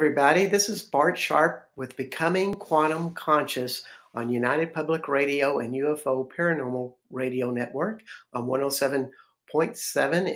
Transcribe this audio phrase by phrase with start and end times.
[0.00, 0.46] Everybody.
[0.46, 3.82] This is Bart Sharp with Becoming Quantum Conscious
[4.14, 8.00] on United Public Radio and UFO Paranormal Radio Network
[8.32, 9.10] on 107.7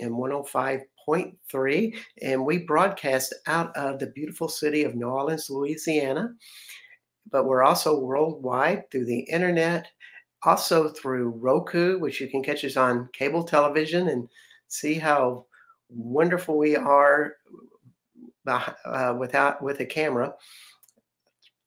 [0.03, 1.97] and 105.3.
[2.21, 6.35] And we broadcast out of the beautiful city of New Orleans, Louisiana.
[7.31, 9.87] But we're also worldwide through the internet,
[10.43, 14.29] also through Roku, which you can catch us on cable television and
[14.67, 15.47] see how
[15.89, 17.37] wonderful we are
[18.47, 20.33] uh, without with a camera,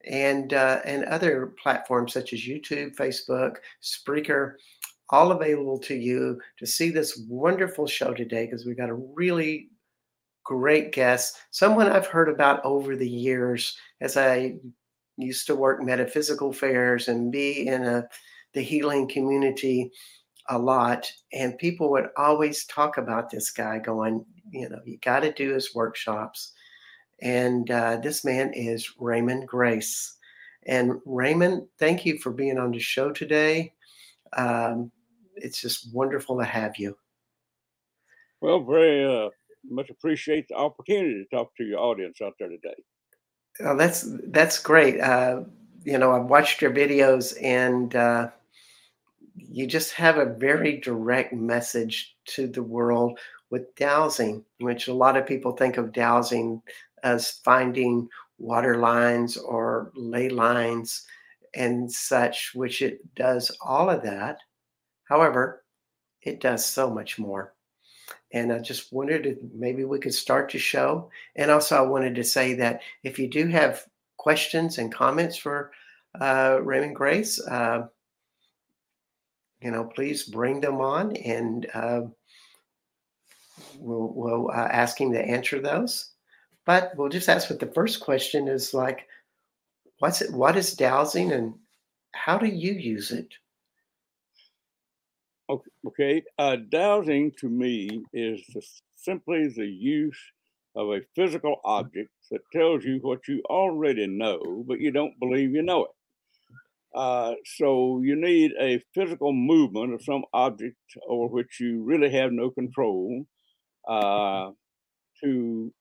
[0.07, 4.55] and uh, and other platforms such as YouTube, Facebook, Spreaker,
[5.11, 9.71] all available to you to see this wonderful show today because we've got a really
[10.45, 14.55] great guest, someone I've heard about over the years as I
[15.19, 18.09] used to work metaphysical fairs and be in a
[18.55, 19.91] the healing community
[20.49, 21.07] a lot.
[21.35, 25.53] And people would always talk about this guy going you know you got to do
[25.53, 26.53] his workshops
[27.21, 30.17] and uh, this man is Raymon Grace.
[30.67, 33.73] And Raymon, thank you for being on the show today.
[34.37, 34.93] Um,
[35.37, 36.97] it's just wonderful to have you.
[38.41, 39.31] Well, very uh,
[39.69, 42.75] much appreciate the opportunity to talk to your audience out there today.
[43.61, 45.01] Oh, that's that's great.
[45.01, 45.43] Uh,
[45.85, 48.29] you know, I've watched your videos, and uh,
[49.35, 53.19] you just have a very direct message to the world
[53.51, 56.63] with dowsing, which a lot of people think of dowsing
[57.03, 61.07] as finding water lines or ley lines
[61.55, 64.39] and such, which it does all of that.
[65.05, 65.65] However,
[66.23, 67.55] it does so much more.
[68.33, 71.11] And I just wanted to maybe we could start to show.
[71.37, 73.85] And also, I wanted to say that if you do have
[74.19, 75.73] questions and comments for
[76.21, 77.87] uh, Raymon Grace, uh,
[79.63, 82.03] you know, please bring them on and uh,
[83.79, 86.11] we'll, we'll uh, ask him to answer those.
[86.69, 89.07] But we'll just ask what the first question is like,
[90.01, 91.55] what's it, what is dowsing and
[92.13, 93.33] how do you use it?
[95.87, 98.61] Okay, uh, dowsing to me is the,
[98.97, 100.21] simply the use
[100.77, 105.53] of a physical object that tells you what you already know, but you don't believe
[105.53, 105.91] you know it.
[106.95, 110.77] Uh, so you need a physical movement of some object
[111.09, 113.25] over which you really have no control
[113.89, 114.51] uh,
[115.25, 115.73] to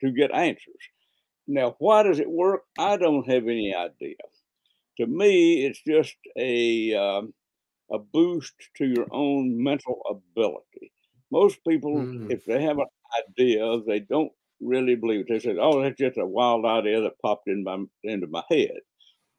[0.00, 0.82] to get answers.
[1.46, 2.62] Now, why does it work?
[2.78, 4.16] I don't have any idea.
[4.98, 7.32] To me, it's just a um,
[7.90, 10.92] a boost to your own mental ability.
[11.30, 12.30] Most people, mm.
[12.30, 12.86] if they have an
[13.18, 15.26] idea, they don't really believe it.
[15.28, 18.80] They say, "Oh, that's just a wild idea that popped in my into my head."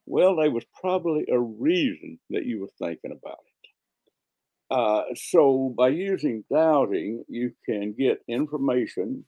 [0.05, 4.75] Well, there was probably a reason that you were thinking about it.
[4.75, 9.25] Uh, so, by using dowsing, you can get information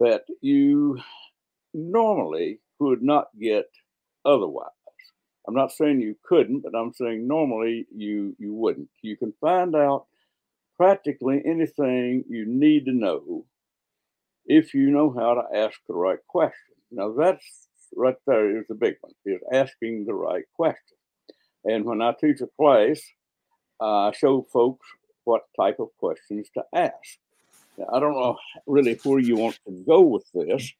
[0.00, 0.98] that you
[1.74, 3.66] normally would not get
[4.24, 4.70] otherwise.
[5.46, 8.90] I'm not saying you couldn't, but I'm saying normally you you wouldn't.
[9.02, 10.06] You can find out
[10.76, 13.46] practically anything you need to know
[14.46, 16.74] if you know how to ask the right question.
[16.90, 17.44] Now that's
[17.96, 20.96] right there is the big one, is asking the right question.
[21.64, 23.00] And when I teach a class,
[23.80, 24.86] I show folks
[25.24, 27.18] what type of questions to ask.
[27.92, 30.72] I don't know really where you want to go with this,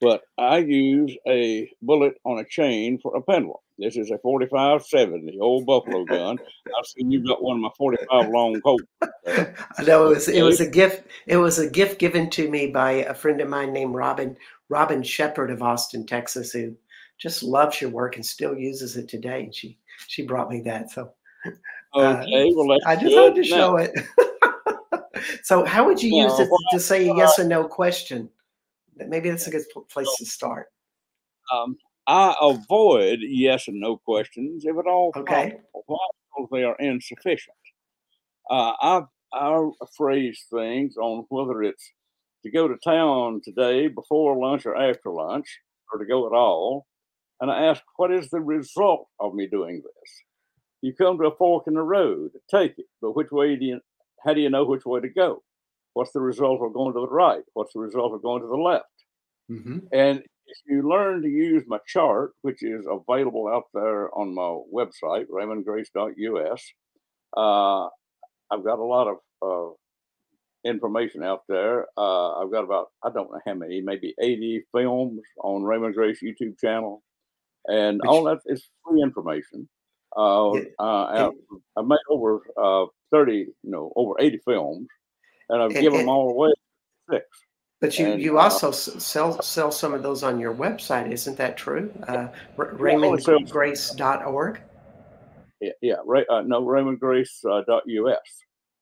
[0.00, 3.58] but I use a bullet on a chain for a pendulum.
[3.78, 6.38] This is a 4570, old buffalo gun.
[6.78, 8.84] I've seen you got one of my 45 long Colts.
[9.26, 11.06] I know it was it was a gift.
[11.26, 14.36] It was a gift given to me by a friend of mine named Robin
[14.68, 16.76] Robin Shepard of Austin, Texas, who
[17.18, 19.44] just loves your work and still uses it today.
[19.44, 19.78] And she
[20.08, 20.90] she brought me that.
[20.90, 21.12] So
[21.94, 23.92] okay, uh, well, I just wanted to show it.
[25.42, 28.28] So how would you use it to say a yes or no question?
[28.96, 30.66] Maybe that's a good place to start.
[31.52, 31.76] Um,
[32.06, 35.58] I avoid yes and no questions if at all okay.
[35.74, 37.56] possible, they are insufficient.
[38.50, 39.02] Uh, I,
[39.32, 41.92] I phrase things on whether it's
[42.44, 45.46] to go to town today before lunch or after lunch,
[45.92, 46.86] or to go at all,
[47.40, 50.22] and I ask, what is the result of me doing this?
[50.82, 53.80] You come to a fork in the road, take it, but which way do you
[54.24, 55.42] how do you know which way to go?
[55.94, 57.42] What's the result of going to the right?
[57.54, 58.84] What's the result of going to the left?
[59.50, 59.78] Mm-hmm.
[59.92, 64.60] And if you learn to use my chart, which is available out there on my
[64.72, 66.72] website, raymongrace.us,
[67.36, 67.86] uh,
[68.52, 71.86] I've got a lot of uh, information out there.
[71.96, 76.20] Uh, I've got about, I don't know how many, maybe 80 films on Raymon Grace
[76.22, 77.02] YouTube channel.
[77.66, 79.68] And which, all that is free information.
[80.16, 81.30] Uh, uh,
[81.76, 84.88] I've made over uh, 30, you know, over 80 films,
[85.48, 86.52] and I've and, given and, them all away
[87.10, 87.24] six.
[87.80, 91.38] But you, And you uh, also sell sell some of those on your website, isn't
[91.38, 91.92] that true?
[92.06, 92.28] Uh,
[92.58, 94.60] R- yeah, I only RaymonGrace.org
[95.60, 98.18] yeah, yeah Ray, uh, no RaymonGrace uh, dot us.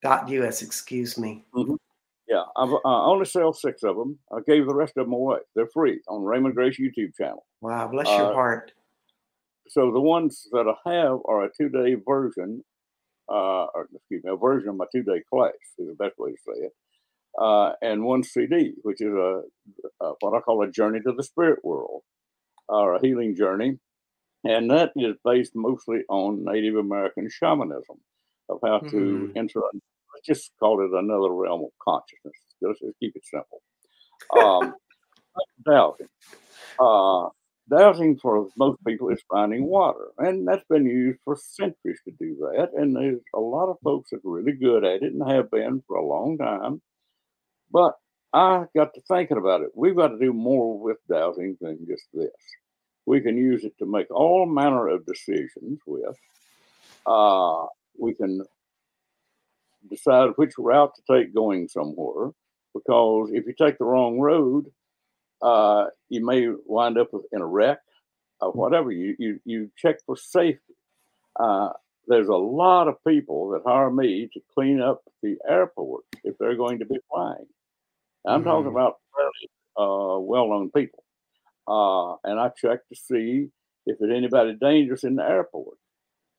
[0.03, 0.63] dot us.
[0.63, 1.45] Excuse me.
[1.53, 1.75] hmm
[2.29, 4.19] Yeah, I've, uh, I only sell six of them.
[4.33, 5.39] I gave the rest of them away.
[5.55, 7.45] They're free on Raymon Grace YouTube channel.
[7.61, 8.73] Wow, bless your Uh, heart.
[9.69, 12.65] so the ones that I have are a two day version,
[13.31, 16.31] uh, or excuse me, a version of my two day class is the best way
[16.33, 16.73] to say it,
[17.41, 19.43] uh, and one CD, which is a,
[20.03, 22.03] a what I call a journey to the spirit world,
[22.69, 23.79] or a healing journey,
[24.45, 27.99] and that is based mostly on Native American shamanism
[28.49, 29.37] of how to Mm.
[29.37, 29.61] enter.
[30.15, 32.35] Let's just call it another realm of consciousness.
[32.63, 33.63] Let's just keep it simple.
[34.35, 34.75] Um,
[35.67, 36.09] dowsing.
[36.79, 37.29] Uh,
[37.71, 42.37] dowsing for most people is finding water, and that's been used for centuries to do
[42.41, 42.71] that.
[42.75, 45.83] And there's a lot of folks that are really good at it and have been
[45.87, 46.81] for a long time.
[47.71, 47.95] But
[48.33, 49.71] I got to thinking about it.
[49.75, 52.31] We've got to do more with dowsing than just this.
[53.07, 56.17] We can use it to make all manner of decisions with.
[57.07, 57.67] Uh,
[57.99, 58.43] we can
[59.91, 62.33] decide which route to take going somewhere
[62.75, 64.67] because if you take the wrong road,
[65.43, 67.79] uh, you may wind up in a wreck
[68.41, 68.91] or whatever.
[68.91, 70.75] You you you check for safety.
[71.39, 71.71] Uh,
[72.07, 76.57] there's a lot of people that hire me to clean up the airport if they're
[76.57, 77.47] going to be flying.
[78.27, 78.73] I'm talking Mm.
[78.73, 81.05] about fairly uh, well-known people,
[81.69, 83.49] uh, and I check to see
[83.87, 85.77] if there's anybody dangerous in the airport.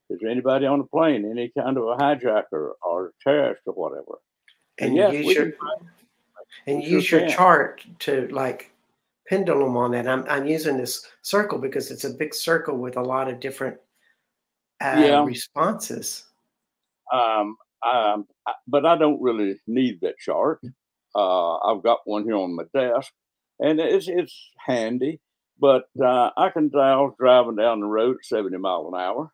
[0.10, 4.18] Is there anybody on the plane, any kind of a hijacker or terrorist or whatever?
[4.80, 5.54] And And yes, use your
[6.68, 8.72] and use your chart to like
[9.30, 10.08] pendulum on that.
[10.08, 13.78] I'm I'm using this circle because it's a big circle with a lot of different
[14.82, 15.24] uh, Yeah.
[15.26, 16.26] responses.
[17.14, 18.28] Um, um,
[18.68, 20.62] but I don't really need that chart.
[21.16, 23.12] Uh, I've got one here on my desk,
[23.60, 24.36] and it's it's
[24.66, 25.20] handy.
[25.60, 29.32] But uh, I can dial driving down the road at 70 mile an hour.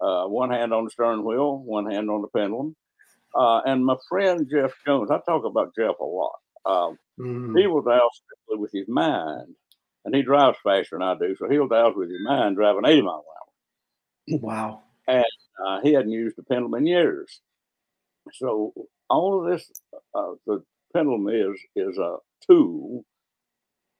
[0.00, 2.76] Uh, one hand on the stern wheel, one hand on the pendulum.
[3.34, 6.32] Uh, and my friend Jeff Jones, I talk about Jeff a lot.
[6.64, 7.58] Um, Mm.
[7.58, 9.54] he will dial strictly with his mind,
[10.04, 13.02] and he drives faster than I do, so he'll dial with his mind driving 80
[13.02, 13.24] mile
[14.28, 14.40] an hour.
[14.40, 14.82] Wow.
[15.64, 17.40] Uh, he hadn't used a pendulum in years.
[18.34, 18.72] So
[19.10, 19.70] all of this,
[20.14, 20.64] uh, the
[20.94, 22.16] pendulum is is a
[22.46, 23.04] tool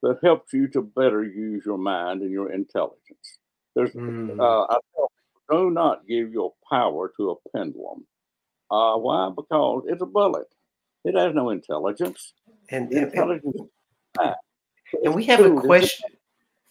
[0.03, 3.39] that helps you to better use your mind and your intelligence.
[3.75, 4.41] There's, Mm.
[4.41, 5.11] uh, I tell
[5.51, 8.07] do not give your power to a pendulum.
[8.71, 9.31] Uh, why?
[9.35, 10.49] Because it's a bullet.
[11.05, 12.33] It has no intelligence.
[12.73, 13.57] And, The and, and intelligence
[15.05, 16.11] and we have a question.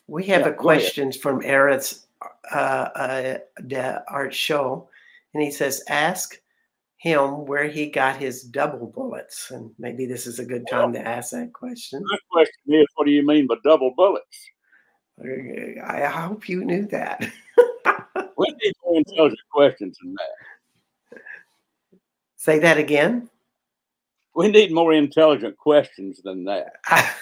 [0.08, 2.06] We have Yeah, a question from Eretz
[2.52, 4.90] uh, uh, the Art Show,
[5.34, 6.40] and he says, "Ask
[6.98, 11.08] him where he got his double bullets." And maybe this is a good time to
[11.08, 12.04] ask that question.
[12.04, 14.50] My question is, what do you mean by double bullets?
[15.20, 17.26] Uh, I hope you knew that.
[18.38, 21.22] We need more intelligent questions than that.
[22.38, 23.30] Say that again.
[24.36, 26.74] We need more intelligent questions than that.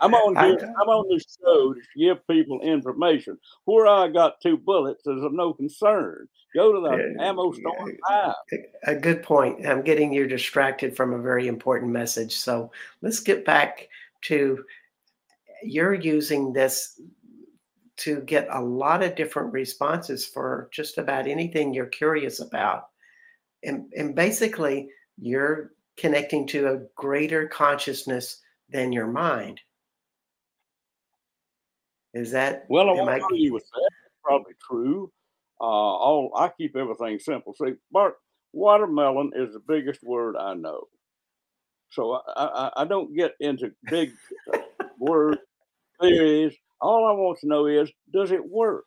[0.00, 3.38] I'm on this, I'm on this show to give people information.
[3.64, 6.28] Where I got two bullets is of no concern.
[6.54, 8.34] Go to the Yeah, ammo store 'em.
[8.84, 9.66] a good point.
[9.66, 12.34] I'm getting you distracted from a very important message.
[12.36, 12.70] So
[13.02, 13.88] let's get back
[14.22, 14.64] to
[15.62, 17.00] you're using this
[17.98, 22.88] to get a lot of different responses for just about anything you're curious about.
[23.62, 29.60] And, and basically, you're connecting to a greater consciousness than your mind.
[32.14, 33.90] Is that Well, I won't argue with that.
[34.06, 35.12] It's probably true.
[35.60, 37.54] Uh, all I keep everything simple.
[37.54, 38.16] See, Bart,
[38.52, 40.84] watermelon is the biggest word I know.
[41.90, 44.12] So I, I, I don't get into big
[44.98, 45.38] word
[46.00, 46.54] theories.
[46.80, 48.84] All I want to know is, does it work?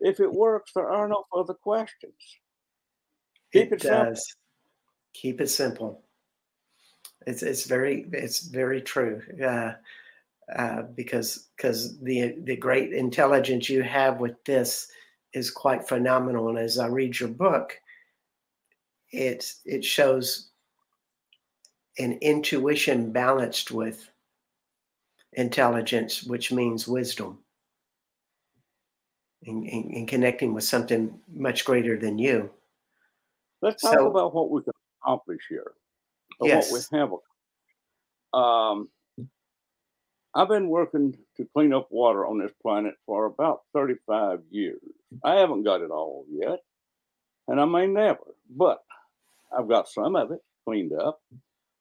[0.00, 2.14] If it works, there are no further questions.
[3.52, 4.04] Keep it simple.
[4.04, 4.36] does.
[5.12, 6.02] Keep it simple.
[7.26, 9.22] It's it's very it's very true.
[9.42, 9.72] Uh,
[10.54, 14.88] uh, because because the the great intelligence you have with this
[15.32, 16.48] is quite phenomenal.
[16.48, 17.78] And as I read your book,
[19.10, 20.50] it it shows
[21.98, 24.08] an intuition balanced with
[25.32, 27.38] intelligence, which means wisdom.
[29.46, 32.50] And, and, and connecting with something much greater than you.
[33.62, 34.72] Let's talk So- about what we can
[35.02, 35.74] accomplish here,
[36.40, 36.70] or Yes.
[36.72, 37.12] what we have.
[38.32, 38.90] Um,
[40.34, 44.82] I've been working to clean up water on this planet for about 35 years.
[45.24, 46.62] I haven't got it all yet,
[47.48, 48.84] and I may never, but
[49.50, 51.22] I've got some of it cleaned up.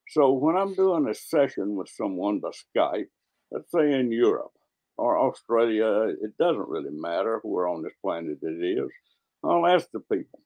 [0.10, 3.10] So when I'm doing a session with someone by Skype,
[3.52, 4.54] let's say in Europe
[4.98, 8.90] or Australia, it doesn't really matter where on this planet it is.
[9.44, 10.40] I'll ask the people,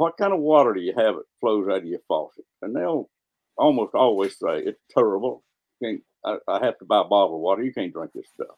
[0.00, 2.46] what kind of water do you have that flows out of your faucet?
[2.62, 3.10] And they'll
[3.58, 5.42] almost always say it's terrible.
[5.82, 7.62] Can't, I, I have to buy bottled water.
[7.62, 8.56] You can't drink this stuff.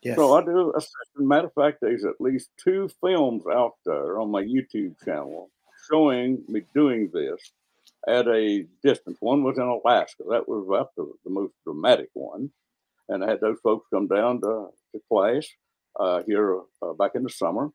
[0.00, 0.16] Yes.
[0.16, 1.26] So I do a session.
[1.26, 5.50] Matter of fact, there's at least two films out there on my YouTube channel
[5.90, 7.50] showing me doing this
[8.06, 9.16] at a distance.
[9.18, 10.22] One was in Alaska.
[10.30, 12.48] That was about the, the most dramatic one.
[13.08, 15.48] And I had those folks come down to, to class
[15.98, 17.72] uh, here uh, back in the summer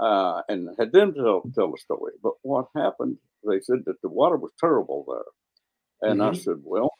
[0.00, 2.12] uh, and had them tell, tell the story.
[2.22, 6.10] But what happened, they said that the water was terrible there.
[6.10, 6.34] And mm-hmm.
[6.34, 6.90] I said, well,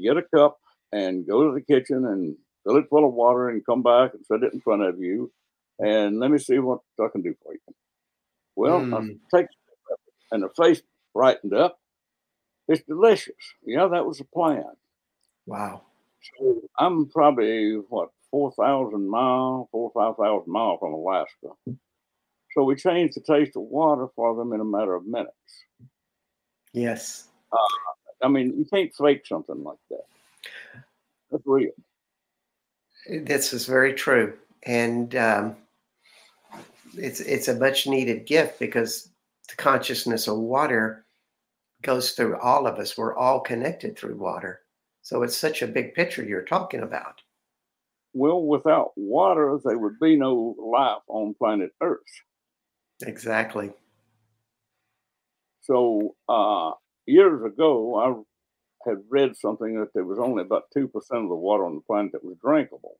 [0.00, 0.58] get a cup
[0.92, 4.24] and go to the kitchen and fill it full of water and come back and
[4.26, 5.32] set it in front of you.
[5.78, 7.60] And let me see what I can do for you.
[8.56, 9.18] Well, mm.
[9.32, 9.46] I take
[10.32, 10.82] and the face
[11.14, 11.78] brightened up.
[12.68, 13.34] It's delicious.
[13.64, 14.64] Yeah, that was the plan.
[15.46, 15.82] Wow.
[16.38, 21.48] So I'm probably what four thousand miles, four or five thousand miles from Alaska.
[22.54, 25.34] So we changed the taste of water for them in a matter of minutes.
[26.72, 27.28] Yes.
[27.52, 27.56] Uh,
[28.22, 30.04] I mean, you can't fake something like that.
[31.30, 31.70] That's real.
[33.08, 35.56] This is very true, and um,
[36.96, 39.10] it's it's a much needed gift because
[39.48, 41.04] the consciousness of water
[41.82, 42.98] goes through all of us.
[42.98, 44.60] We're all connected through water,
[45.02, 47.22] so it's such a big picture you're talking about.
[48.12, 52.00] Well, without water, there would be no life on planet Earth.
[53.02, 53.72] Exactly.
[55.62, 56.72] So uh,
[57.06, 61.36] years ago, I had read something that there was only about two percent of the
[61.36, 62.98] water on the planet that was drinkable.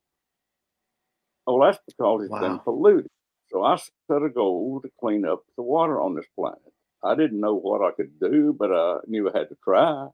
[1.47, 2.40] Oh, that's because it's wow.
[2.40, 3.11] been polluted.
[3.49, 6.61] So I set a goal to clean up the water on this planet.
[7.02, 10.07] I didn't know what I could do, but I knew I had to try.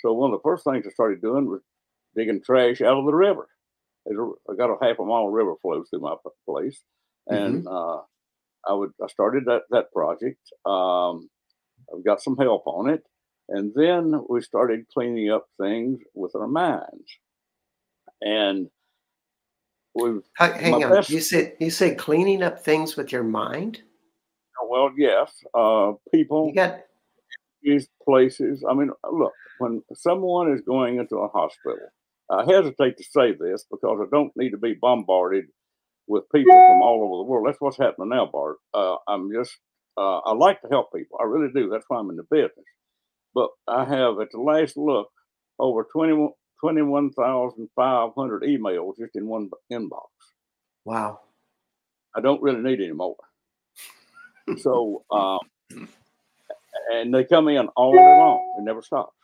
[0.00, 1.60] So one of the first things I started doing was
[2.16, 3.46] digging trash out of the river.
[4.08, 6.14] I got a half a mile river flows through my
[6.46, 6.80] place,
[7.26, 7.68] and mm-hmm.
[7.68, 8.02] uh,
[8.68, 10.40] I would I started that that project.
[10.64, 11.28] Um,
[11.92, 13.02] I've got some help on it,
[13.48, 17.18] and then we started cleaning up things with our minds.
[18.20, 18.68] And
[19.94, 20.90] we hang on.
[20.90, 23.82] Best, you said you said cleaning up things with your mind.
[24.68, 25.32] Well, yes.
[25.54, 26.48] Uh, people.
[26.48, 26.80] You got
[27.62, 28.64] these places.
[28.68, 31.88] I mean, look, when someone is going into a hospital,
[32.30, 35.46] I hesitate to say this because I don't need to be bombarded
[36.06, 37.46] with people from all over the world.
[37.46, 38.56] That's what's happening now, Bart.
[38.72, 39.56] Uh, I'm just,
[39.96, 41.18] uh, I like to help people.
[41.20, 41.68] I really do.
[41.70, 42.66] That's why I'm in the business.
[43.34, 45.08] But I have, at the last look,
[45.58, 46.28] over 20,
[46.60, 50.08] 21,500 emails just in one inbox.
[50.84, 51.20] Wow.
[52.14, 53.16] I don't really need any more.
[54.58, 55.40] so, um,
[56.92, 58.54] and they come in all day long.
[58.58, 59.16] It never stops.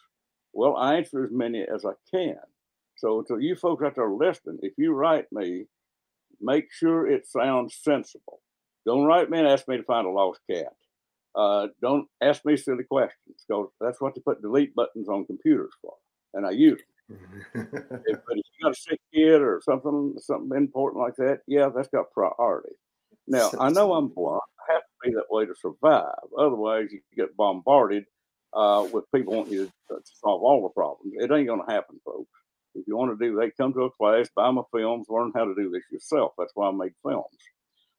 [0.53, 2.37] Well, I answer as many as I can.
[2.97, 5.67] So, to you folks out there listening, if you write me
[6.41, 8.41] make sure it sounds sensible.
[8.87, 10.73] Don't write me and ask me to find a lost cat.
[11.35, 15.71] Uh, don't ask me silly questions because that's what they put delete buttons on computers
[15.81, 15.95] for,
[16.35, 17.69] and I use them.
[18.07, 21.69] if, but if you got a sick kid or something, something important like that, yeah,
[21.75, 22.75] that's got priority.
[23.29, 24.43] Now I know I'm blunt.
[24.69, 26.15] I have to be that way to survive.
[26.37, 28.05] Otherwise, you get bombarded
[28.53, 31.15] uh, with people wanting you to, to solve all the problems.
[31.17, 32.31] It ain't going to happen, folks.
[32.75, 35.45] If you want to do that, come to a class, buy my films, learn how
[35.45, 36.33] to do this yourself.
[36.39, 37.27] That's why I make films.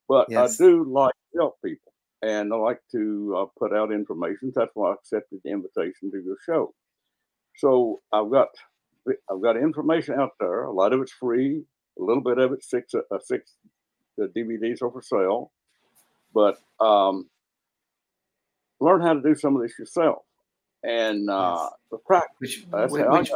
[0.08, 0.60] But yes.
[0.60, 4.52] I do like to help people and I like to uh, put out information.
[4.56, 6.74] That's why I accepted the invitation to your show.
[7.58, 8.50] So I've got
[9.30, 10.64] I've got information out there.
[10.64, 11.64] A lot of it's free.
[12.00, 13.54] A little bit of it six uh, six
[14.18, 15.52] the DVDs are for sale.
[16.34, 17.30] But um,
[18.80, 20.24] learn how to do some of this yourself
[20.84, 21.72] and uh, yes.
[21.92, 22.36] the practice.
[22.40, 23.32] Which, which,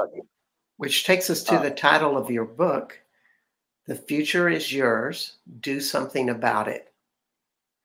[0.78, 3.00] Which takes us to uh, the title of your book
[3.88, 5.38] The Future is Yours.
[5.60, 6.92] Do something about it.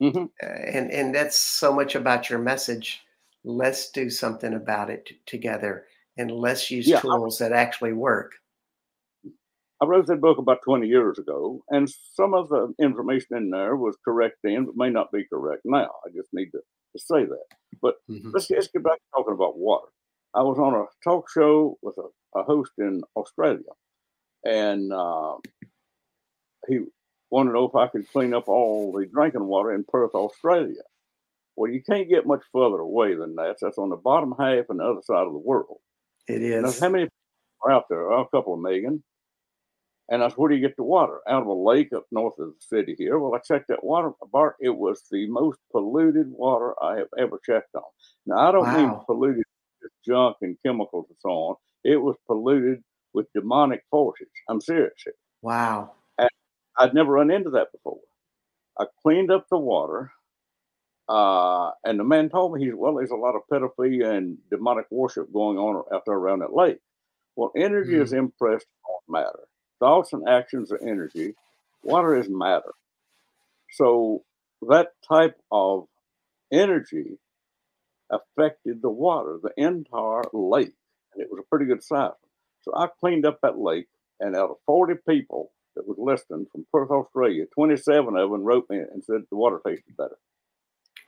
[0.03, 0.25] Mm-hmm.
[0.43, 3.01] Uh, and, and that's so much about your message.
[3.45, 5.85] Let's do something about it t- together
[6.17, 8.33] and let's use yeah, tools I, that actually work.
[9.83, 13.77] I wrote that book about 20 years ago, and some of the information in there
[13.77, 15.89] was correct then, but may not be correct now.
[16.05, 17.45] I just need to, to say that.
[17.81, 18.31] But mm-hmm.
[18.35, 19.89] let's, let's get back to talking about water.
[20.35, 23.73] I was on a talk show with a a host in Australia,
[24.45, 25.37] and uh,
[26.69, 26.81] he
[27.31, 30.83] wanted to know if I could clean up all the drinking water in Perth, Australia.
[31.57, 33.57] Well, you can't get much further away than that.
[33.61, 35.79] That's on the bottom half and the other side of the world.
[36.29, 36.79] It is.
[36.79, 37.09] how many
[37.63, 38.11] are out there?
[38.11, 39.03] a couple of million.
[40.09, 41.21] And I said, where do you get the water?
[41.29, 43.17] Out of a lake up north of the city here.
[43.19, 44.57] Well, I checked that water, Bart.
[44.61, 47.83] It was the most polluted water I have ever checked on.
[48.27, 48.77] Now, I don't wow.
[48.77, 49.45] mean polluted
[50.07, 51.55] junk and chemicals and so on.
[51.85, 52.83] It was polluted
[53.13, 54.29] with demonic forces.
[54.49, 54.93] I'm serious.
[55.43, 55.93] Wow.
[56.19, 56.29] And
[56.79, 57.99] I'd never run into that before.
[58.79, 60.13] I cleaned up the water.
[61.09, 64.87] Uh, and the man told me, he's well, there's a lot of pedophilia and demonic
[64.91, 66.79] worship going on out there around that lake.
[67.35, 68.03] Well, energy mm.
[68.03, 69.41] is impressed on matter.
[69.81, 71.35] Thoughts and actions are energy.
[71.83, 72.73] Water is matter.
[73.73, 74.23] So
[74.69, 75.87] that type of
[76.53, 77.19] energy
[78.11, 80.73] affected the water, the entire lake.
[81.14, 82.12] And it was a pretty good size.
[82.62, 83.87] So I cleaned up that lake,
[84.21, 88.69] and out of 40 people that was listening from Perth, Australia, 27 of them wrote
[88.69, 90.19] me and said the water tasted better.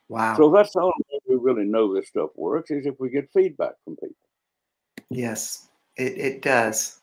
[0.08, 0.36] Wow.
[0.36, 3.30] So that's the only way we really know this stuff works is if we get
[3.32, 4.16] feedback from people.
[5.10, 7.00] Yes, it, it does.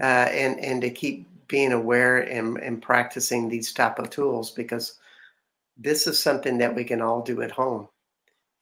[0.00, 4.98] Uh, and, and to keep being aware and, and practicing these type of tools because
[5.76, 7.88] this is something that we can all do at home.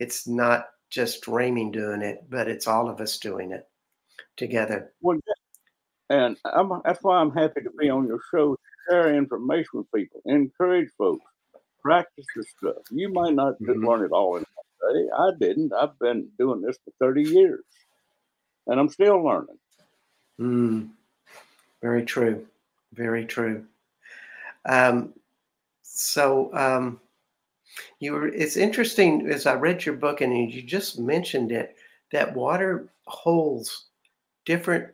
[0.01, 3.69] It's not just Ramey doing it, but it's all of us doing it
[4.37, 4.93] together.
[5.01, 5.21] Well,
[6.09, 8.57] and I'm, that's why I'm happy to be on your show,
[8.89, 11.25] share information with people, encourage folks,
[11.83, 12.83] practice this stuff.
[12.91, 13.87] You might not mm-hmm.
[13.87, 15.09] learn it all in a day.
[15.17, 15.73] I didn't.
[15.73, 17.63] I've been doing this for 30 years,
[18.67, 19.59] and I'm still learning.
[20.41, 20.89] Mm,
[21.81, 22.47] very true.
[22.95, 23.65] Very true.
[24.65, 25.15] Um,
[25.83, 27.01] so um,
[27.99, 31.77] you were, it's interesting as I read your book and you just mentioned it
[32.13, 33.87] that water holds
[34.45, 34.89] different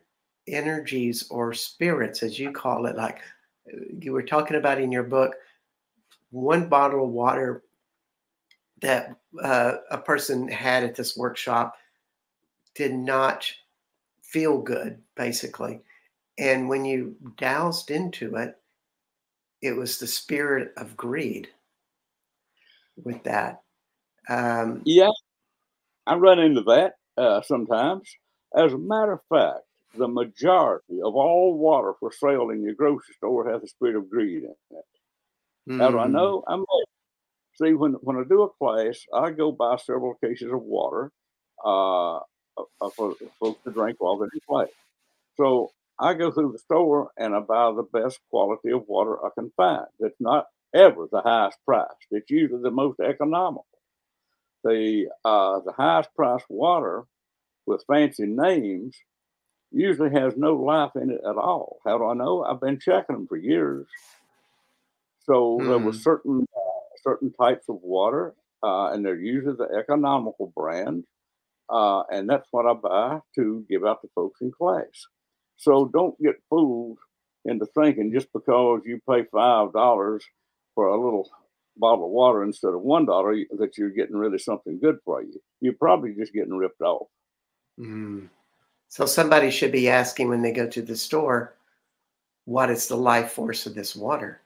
[0.47, 2.97] energies or spirits, as you call it.
[2.97, 3.21] Like
[3.73, 5.35] uh, you were talking about in your book,
[6.31, 7.63] one bottle of water
[8.83, 11.77] that uh, a person had at this workshop
[12.75, 13.51] did not
[14.23, 15.81] feel good, basically.
[16.39, 18.57] And when you dowsed into it,
[19.63, 21.49] it was the spirit of greed
[23.03, 23.61] with that.
[24.29, 25.11] Um, yeah,
[26.07, 28.11] I run into that uh, sometimes.
[28.57, 29.65] As a matter of fact,
[29.97, 34.11] the majority of all water for sale in your grocery store has a spirit of
[34.11, 34.85] greed in it.
[35.71, 35.81] Mm.
[35.81, 36.13] How do I hmm.
[36.13, 36.45] know?
[36.47, 36.65] I'm
[37.61, 41.11] see when when I do a class, I go buy several cases of water
[41.65, 44.69] uh, uh for folks to drink while they're in class.
[45.37, 49.31] So I go through the store and I buy the best quality of water I
[49.35, 49.87] can find.
[50.01, 50.47] It's not
[50.77, 51.87] ever the highest price.
[52.11, 53.67] It's usually the most economical.
[54.65, 57.05] The uh, the highest price water
[57.67, 58.97] with fancy names
[59.73, 61.79] usually has no life in it at all.
[61.85, 62.45] How do I know?
[62.45, 63.87] I've been checking them for years.
[65.25, 65.99] So there were hmm.
[65.99, 71.05] certain uh, certain types of water, uh, and they're usually the economical brand,
[71.69, 75.07] uh, and that's what I buy to give out to folks in class.
[75.57, 76.99] So don't get fooled
[77.45, 80.25] into thinking just because you pay five dollars
[80.77, 81.29] for a little
[81.77, 85.43] bottle of water instead of one dollar that you're getting really something good for you.
[85.61, 87.09] You're probably just getting ripped off.
[87.81, 88.29] Mm.
[88.89, 91.57] So somebody should be asking when they go to the store,
[92.45, 94.41] what is the life force of this water?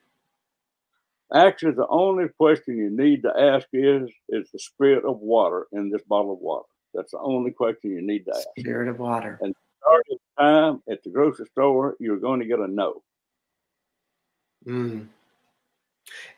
[1.32, 5.90] Actually, the only question you need to ask is, is the spirit of water in
[5.90, 6.66] this bottle of water?
[6.94, 8.48] That's the only question you need to ask.
[8.58, 9.38] Spirit of water.
[9.42, 13.02] And starting time at the grocery store, you're going to get a no.
[14.66, 15.06] Mm.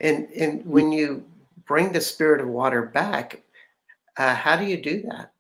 [0.01, 1.25] And and when you
[1.65, 3.43] bring the spirit of water back,
[4.17, 5.33] uh, how do you do that?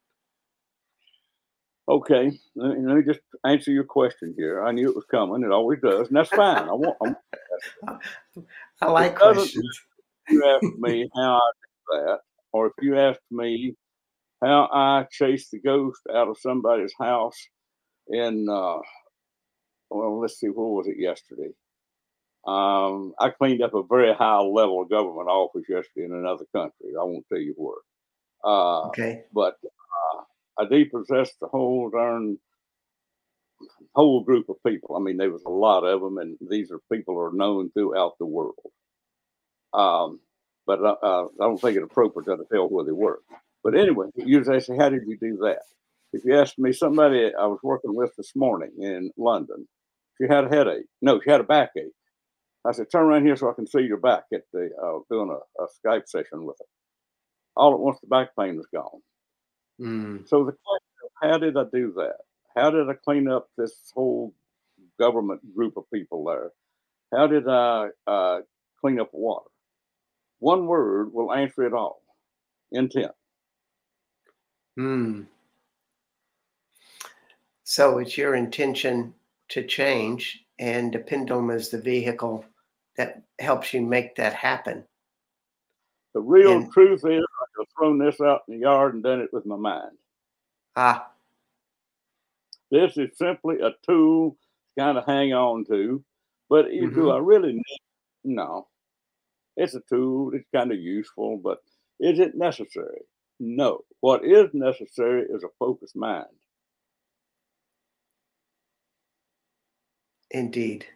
[1.88, 4.64] Okay, let me, let me, just answer your question here.
[4.64, 6.68] I knew it was coming; it always does, and that's fine.
[6.68, 6.96] I want.
[7.02, 7.98] I'm,
[8.80, 9.80] I like questions.
[10.28, 12.18] You asked me how I do that,
[12.52, 13.74] or if you asked me
[14.42, 17.36] how I chase the ghost out of somebody's house
[18.08, 18.78] in uh,
[19.92, 21.50] well, let's see, what was it yesterday?
[22.46, 26.90] Um, I cleaned up a very high level government office yesterday in another country.
[27.00, 27.76] I won't tell you where.
[28.44, 29.22] Uh, okay.
[29.32, 30.22] But uh,
[30.58, 32.38] I depossessed the whole darn
[33.94, 34.96] whole group of people.
[34.96, 37.70] I mean, there was a lot of them, and these are people who are known
[37.70, 38.56] throughout the world.
[39.72, 40.20] Um,
[40.66, 43.20] but uh, uh I don't think it appropriate to tell where they were.
[43.62, 45.62] But anyway, you say, how did you do that?
[46.12, 49.68] If you asked me, somebody I was working with this morning in London,
[50.18, 50.86] she had a headache.
[51.00, 51.92] No, she had a backache.
[52.64, 55.30] I said, turn around here so I can see your back at the uh, doing
[55.30, 56.66] a, a, Skype session with her.
[57.56, 59.00] All at once, the back pain was gone.
[59.80, 60.28] Mm.
[60.28, 62.16] So the question how did I do that?
[62.56, 64.34] How did I clean up this whole
[64.98, 66.50] government group of people there?
[67.12, 68.40] How did I uh,
[68.80, 69.46] clean up water?
[70.38, 72.02] One word will answer it all
[72.72, 73.12] intent.
[74.76, 75.22] Hmm.
[77.64, 79.14] So it's your intention
[79.50, 82.44] to change, and the pendulum is the vehicle
[82.96, 84.84] that helps you make that happen.
[86.14, 89.20] The real and, truth is, I have thrown this out in the yard and done
[89.20, 89.96] it with my mind.
[90.76, 91.10] Ah,
[92.70, 96.04] This is simply a tool to kind of hang on to.
[96.48, 96.94] But mm-hmm.
[96.94, 97.80] do I really need?
[98.24, 98.68] No.
[99.56, 100.32] It's a tool.
[100.34, 101.58] It's kind of useful, but
[101.98, 103.02] is it necessary?
[103.40, 103.84] No.
[104.00, 106.26] What is necessary is a focused mind.
[110.30, 110.86] Indeed.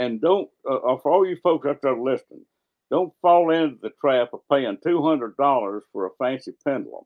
[0.00, 2.46] And don't, uh, uh for all you folks out there listening,
[2.90, 7.04] don't fall into the trap of paying $200 for a fancy pendulum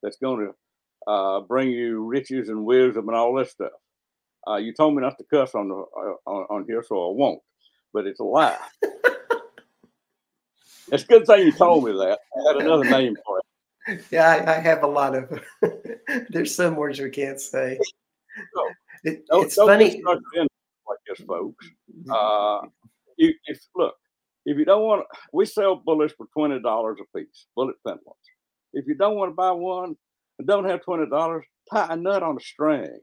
[0.00, 0.54] that's going to
[1.10, 3.72] uh, bring you riches and wisdom and all this stuff.
[4.48, 7.14] Uh, you told me not to cuss on, the, uh, on, on here, so I
[7.16, 7.40] won't,
[7.92, 8.56] but it's a lie.
[10.92, 12.20] it's a good thing you told me that.
[12.36, 14.04] I had another name for it.
[14.12, 15.40] Yeah, I, I have a lot of.
[16.28, 17.76] there's some words we can't say.
[18.54, 18.70] No,
[19.02, 20.00] it, don't, it's don't funny.
[21.16, 21.66] This, folks.
[22.10, 22.60] Uh,
[23.16, 23.94] you, if look,
[24.44, 28.16] if you don't want, we sell bullets for twenty dollars a piece, bullet pendulums.
[28.72, 29.96] If you don't want to buy one
[30.38, 32.98] and don't have twenty dollars, tie a nut on a string.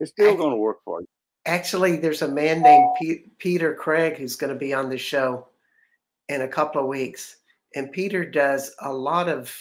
[0.00, 1.06] It's still going to work for you.
[1.46, 5.46] Actually, there's a man named P- Peter Craig who's going to be on the show
[6.28, 7.36] in a couple of weeks,
[7.74, 9.54] and Peter does a lot of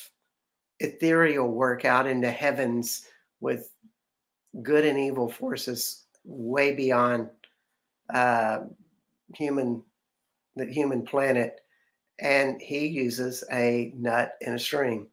[0.79, 3.07] ethereal work out in the heavens
[3.39, 3.71] with
[4.63, 7.29] good and evil forces way beyond
[8.13, 8.61] uh,
[9.35, 9.83] human
[10.55, 11.61] the human planet,
[12.19, 15.07] and he uses a nut and a string.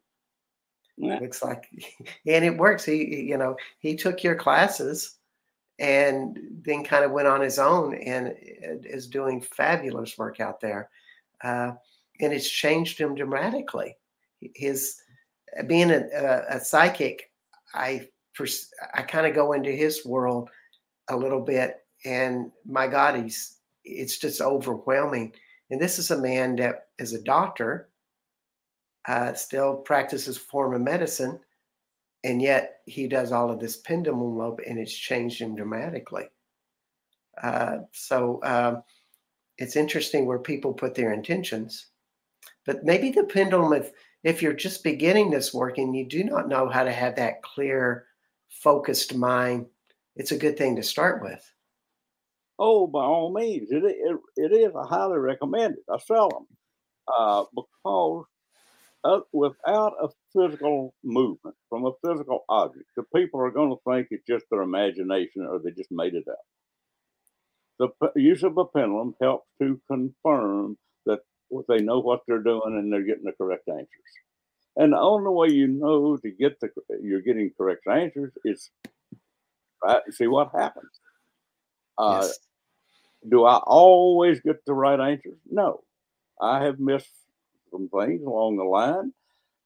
[0.96, 1.18] Yeah.
[1.20, 1.68] Looks like,
[2.26, 2.84] and it works.
[2.84, 5.14] He, you know, he took your classes
[5.78, 10.90] and then kind of went on his own and is doing fabulous work out there.
[11.44, 11.72] Uh,
[12.20, 13.96] and it's changed him dramatically.
[14.56, 14.96] His
[15.68, 17.30] being a, a, a psychic,
[17.74, 18.08] I
[18.94, 20.50] I kind of go into his world
[21.08, 25.32] a little bit, and my God, he's it's just overwhelming.
[25.70, 27.88] And this is a man that is a doctor,
[29.06, 31.40] uh, still practices form of medicine,
[32.24, 36.28] and yet he does all of this pendulum lobe, and it's changed him dramatically.
[37.42, 38.82] Uh, so um,
[39.58, 41.88] it's interesting where people put their intentions.
[42.66, 43.92] But maybe the pendulum, if
[44.24, 47.42] if you're just beginning this work and you do not know how to have that
[47.42, 48.06] clear,
[48.48, 49.66] focused mind,
[50.16, 51.40] it's a good thing to start with.
[52.58, 54.72] Oh, by all means, it, it, it is.
[54.74, 55.84] I highly recommend it.
[55.92, 56.46] I sell them
[57.16, 58.24] uh, because
[59.04, 64.08] uh, without a physical movement from a physical object, the people are going to think
[64.10, 66.38] it's just their imagination or they just made it up.
[67.78, 71.20] The p- use of a pendulum helps to confirm that
[71.68, 73.88] they know what they're doing and they're getting the correct answers.
[74.76, 76.70] And the only way you know to get the
[77.02, 78.70] you're getting correct answers is
[79.82, 80.02] right.
[80.10, 81.00] See what happens.
[81.96, 82.38] Uh, yes.
[83.28, 85.38] Do I always get the right answers?
[85.50, 85.82] No.
[86.40, 87.10] I have missed
[87.70, 89.12] some things along the line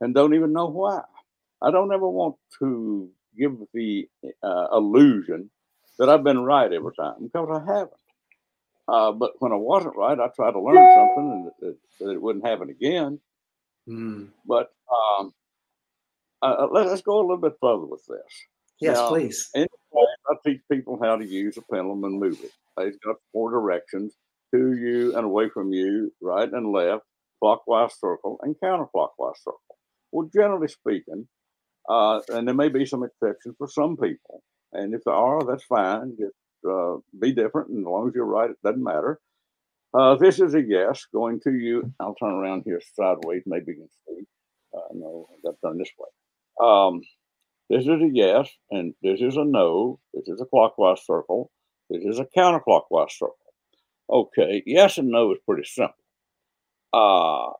[0.00, 1.02] and don't even know why.
[1.60, 4.08] I don't ever want to give the
[4.42, 5.50] uh, illusion
[5.98, 7.90] that I've been right every time because I haven't.
[8.88, 12.46] Uh, but when I wasn't right, I tried to learn something and that, it wouldn't
[12.46, 13.20] happen again.
[13.88, 14.28] Mm.
[14.46, 15.32] But um,
[16.42, 18.46] uh, let, us go a little bit further with this.
[18.80, 19.48] Yes, now, please.
[19.96, 22.52] I teach people how to use a pendulum and move it.
[22.80, 24.14] It's got four directions
[24.54, 27.04] to you and away from you, right and left,
[27.40, 29.76] clockwise circle, and counterclockwise circle.
[30.10, 31.28] Well, generally speaking,
[31.88, 34.42] uh, and there may be some exceptions for some people.
[34.72, 36.16] And if there are, that's fine.
[36.18, 36.34] Just
[36.68, 37.70] uh, be different.
[37.70, 39.20] And as long as you're right, it doesn't matter.
[39.94, 41.92] Uh, this is a yes going to you.
[42.00, 43.42] I'll turn around here sideways.
[43.44, 44.24] Maybe you can see.
[44.74, 46.08] Uh, no, I've got to turn this way.
[46.66, 47.02] Um,
[47.70, 49.98] this is a yes, and this is a no.
[50.14, 51.50] This is a clockwise circle.
[51.90, 53.36] This is a counterclockwise circle.
[54.10, 55.94] Okay, yes and no is pretty simple.
[56.92, 57.52] Uh,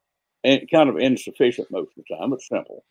[0.45, 2.85] and kind of insufficient most of the time, but simple.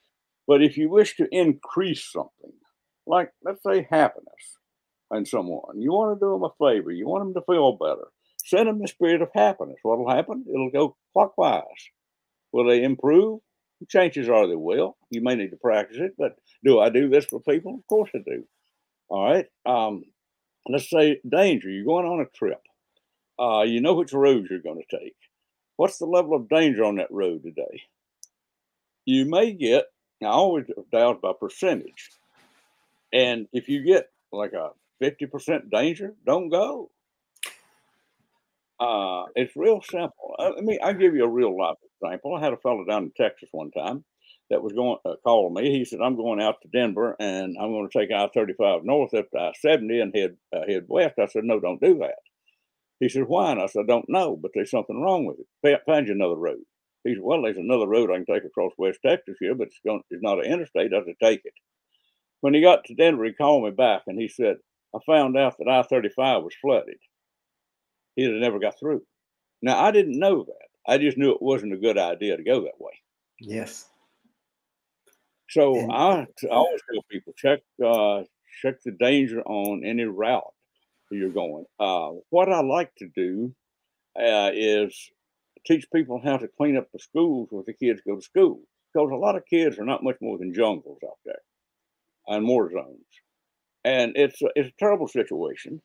[0.48, 2.54] But if you wish to increase something,
[3.06, 4.58] like let's say happiness
[5.14, 8.08] in someone, you want to do them a favor, you want them to feel better,
[8.44, 9.78] send them the spirit of happiness.
[9.84, 10.46] What will happen?
[10.48, 11.64] It'll go clockwise.
[12.52, 13.42] Will they improve?
[13.90, 14.98] Chances are they will.
[15.10, 17.76] You may need to practice it, but do I do this for people?
[17.76, 18.44] Of course I do.
[19.10, 19.48] All right.
[19.66, 20.06] Um,
[20.68, 21.70] let's say danger.
[21.70, 22.62] You're going on a trip.
[23.40, 25.16] Uh, you know which road you're going to take.
[25.78, 27.82] What's the level of danger on that road today?
[29.06, 29.86] You may get,
[30.22, 32.12] I always doubt by percentage.
[33.12, 36.92] And if you get like a 50% danger, don't go.
[38.82, 40.36] Uh, it's real simple.
[40.40, 42.36] I, I mean, I'll give you a real life example.
[42.36, 44.06] I had a fellow down in Texas one time
[44.52, 45.72] that was going uh, calling me.
[45.72, 49.32] He said, "I'm going out to Denver and I'm going to take I-35 north up
[49.32, 52.18] to I-70 and head uh, head west." I said, "No, don't do that."
[53.00, 55.82] He said, "Why?" And I said, "I don't know, but there's something wrong with it.
[55.86, 56.62] Find you another road."
[57.06, 59.80] He said, "Well, there's another road I can take across West Texas here, but it's
[59.86, 60.94] going it's not an interstate.
[60.94, 61.54] I to take it."
[62.42, 64.58] When he got to Denver, he called me back and he said,
[64.96, 66.98] I found out that I 35 was flooded.
[68.16, 69.02] He'd have never got through.
[69.62, 70.68] Now, I didn't know that.
[70.88, 72.94] I just knew it wasn't a good idea to go that way.
[73.40, 73.88] Yes.
[75.50, 78.24] So and, I, I always tell people check uh,
[78.62, 80.54] check the danger on any route
[81.12, 81.66] you're going.
[81.80, 83.54] Uh, what I like to do
[84.18, 84.98] uh, is
[85.66, 88.62] teach people how to clean up the schools where the kids go to school
[88.94, 91.42] because a lot of kids are not much more than jungles out there
[92.28, 93.06] and war zones,
[93.84, 95.82] and it's it's a terrible situation.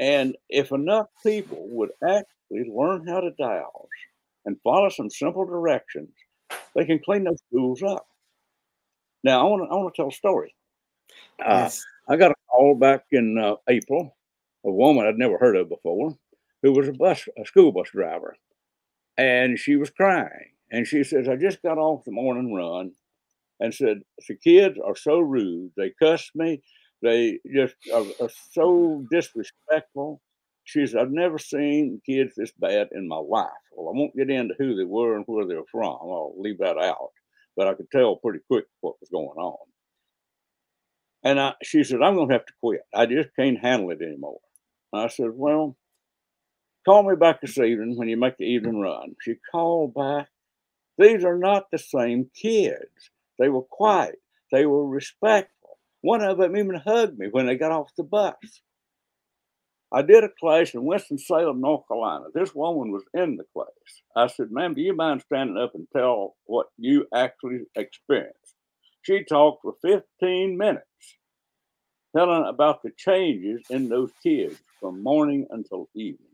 [0.00, 3.88] And if enough people would actually learn how to dowse
[4.44, 6.10] and follow some simple directions,
[6.74, 8.06] they can clean those schools up.
[9.22, 10.54] Now, I want to I want to tell a story.
[11.40, 11.84] Uh, yes.
[12.08, 14.16] I got a call back in uh, April,
[14.64, 16.16] a woman I'd never heard of before,
[16.62, 18.36] who was a bus a school bus driver,
[19.16, 20.50] and she was crying.
[20.70, 22.92] And she says, "I just got off the morning run,
[23.60, 25.70] and said the kids are so rude.
[25.76, 26.62] They cuss me.
[27.04, 30.20] They just are, are so disrespectful."
[30.66, 33.50] She says, I've never seen kids this bad in my life.
[33.72, 35.92] Well, I won't get into who they were and where they were from.
[36.00, 37.10] I'll leave that out
[37.56, 39.56] but I could tell pretty quick what was going on.
[41.22, 42.82] And I, she said, I'm going to have to quit.
[42.94, 44.40] I just can't handle it anymore.
[44.92, 45.76] And I said, Well,
[46.84, 49.14] call me back this evening when you make the evening run.
[49.20, 50.28] She called back.
[50.98, 53.10] These are not the same kids.
[53.38, 54.20] They were quiet,
[54.52, 55.53] they were respectful.
[56.04, 58.34] One of them even hugged me when they got off the bus.
[59.90, 62.26] I did a class in Winston-Salem, North Carolina.
[62.34, 63.68] This woman was in the class.
[64.14, 68.54] I said, ma'am, do you mind standing up and tell what you actually experienced?
[69.00, 70.84] She talked for 15 minutes,
[72.14, 76.28] telling about the changes in those kids from morning until evening.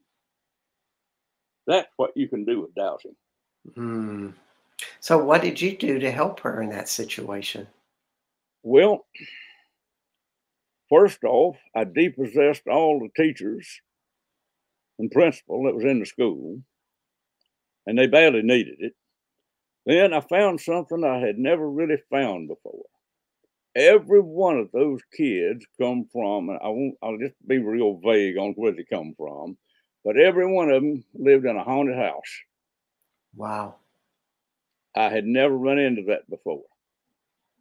[1.69, 3.15] That's what you can do with dowsing.
[3.77, 4.35] Mm.
[4.99, 7.69] So, what did you do to help her in that situation?
[8.65, 9.07] Well,
[10.91, 13.81] First off, I depossessed all the teachers
[14.99, 16.61] and principal that was in the school,
[17.87, 18.95] and they badly needed it.
[19.87, 22.85] Then I found something I had never really found before.
[23.77, 28.37] Every one of those kids come from, and I won't, I'll just be real vague
[28.37, 29.57] on where they come from,
[30.05, 32.43] but every one of them lived in a haunted house.
[33.37, 33.77] Wow.
[34.97, 36.65] I had never run into that before.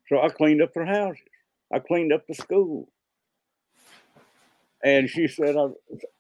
[0.08, 1.22] So I cleaned up their houses.
[1.72, 2.92] I cleaned up the school.
[4.84, 5.68] And she said, I,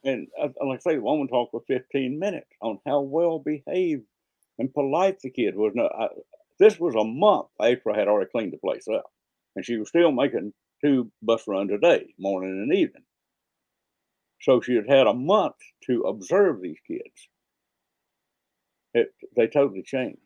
[0.03, 4.03] and uh, like I say, the woman talked for 15 minutes on how well behaved
[4.57, 5.71] and polite the kid was.
[5.75, 6.07] No, I,
[6.59, 9.05] this was a month after I had already cleaned the place up.
[9.55, 13.03] And she was still making two bus runs a day, morning and evening.
[14.41, 17.29] So she had had a month to observe these kids.
[18.93, 20.19] It, they totally changed.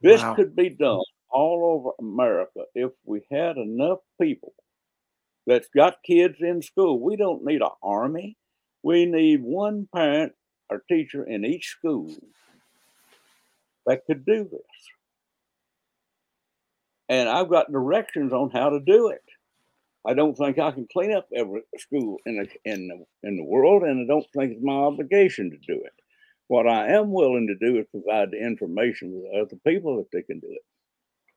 [0.00, 0.34] This wow.
[0.34, 4.54] could be done all over America if we had enough people
[5.46, 7.00] that's got kids in school.
[7.00, 8.36] We don't need an army.
[8.82, 10.32] We need one parent
[10.70, 12.12] or teacher in each school
[13.86, 14.60] that could do this.
[17.08, 19.22] And I've got directions on how to do it.
[20.04, 23.44] I don't think I can clean up every school in the, in the, in the
[23.44, 25.92] world, and I don't think it's my obligation to do it.
[26.48, 30.22] What I am willing to do is provide the information to other people that they
[30.22, 30.64] can do it.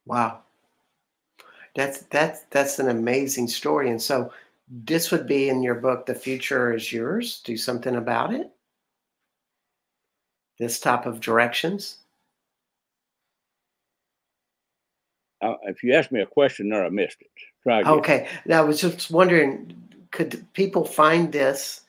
[0.05, 0.44] Wow.
[1.75, 3.89] That's that's that's an amazing story.
[3.89, 4.31] And so
[4.67, 7.41] this would be in your book, The Future is Yours.
[7.43, 8.49] Do something about it.
[10.57, 11.97] This type of directions.
[15.41, 17.29] Uh, if you asked me a question there, I missed it.
[17.61, 17.93] Try again.
[17.93, 18.27] Okay.
[18.45, 19.75] Now, I was just wondering,
[20.11, 21.81] could people find this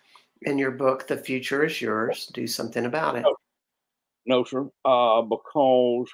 [0.43, 2.27] in your book, The Future is Yours?
[2.35, 3.23] Do something about it.
[3.23, 3.37] No,
[4.27, 4.69] no sir.
[4.85, 6.11] Uh, because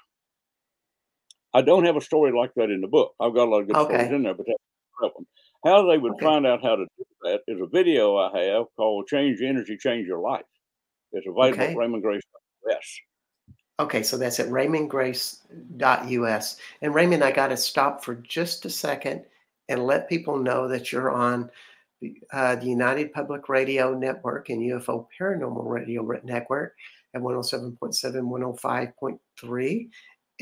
[1.54, 3.14] I don't have a story like that in the book.
[3.20, 3.94] I've got a lot of good okay.
[3.94, 5.26] stories in there, but that's one.
[5.64, 6.24] How they would okay.
[6.24, 10.06] find out how to do that is a video I have called "Change Energy, Change
[10.06, 10.46] Your Life."
[11.12, 11.72] It's available okay.
[11.72, 13.00] at RaymonGrace.us.
[13.78, 16.56] Okay, so that's at RaymonGrace.us.
[16.82, 19.24] And Raymon, I got to stop for just a second
[19.68, 21.50] and let people know that you're on
[22.32, 26.74] uh, the United Public Radio Network and UFO Paranormal Radio Network
[27.14, 29.88] at 107.7, 105.3.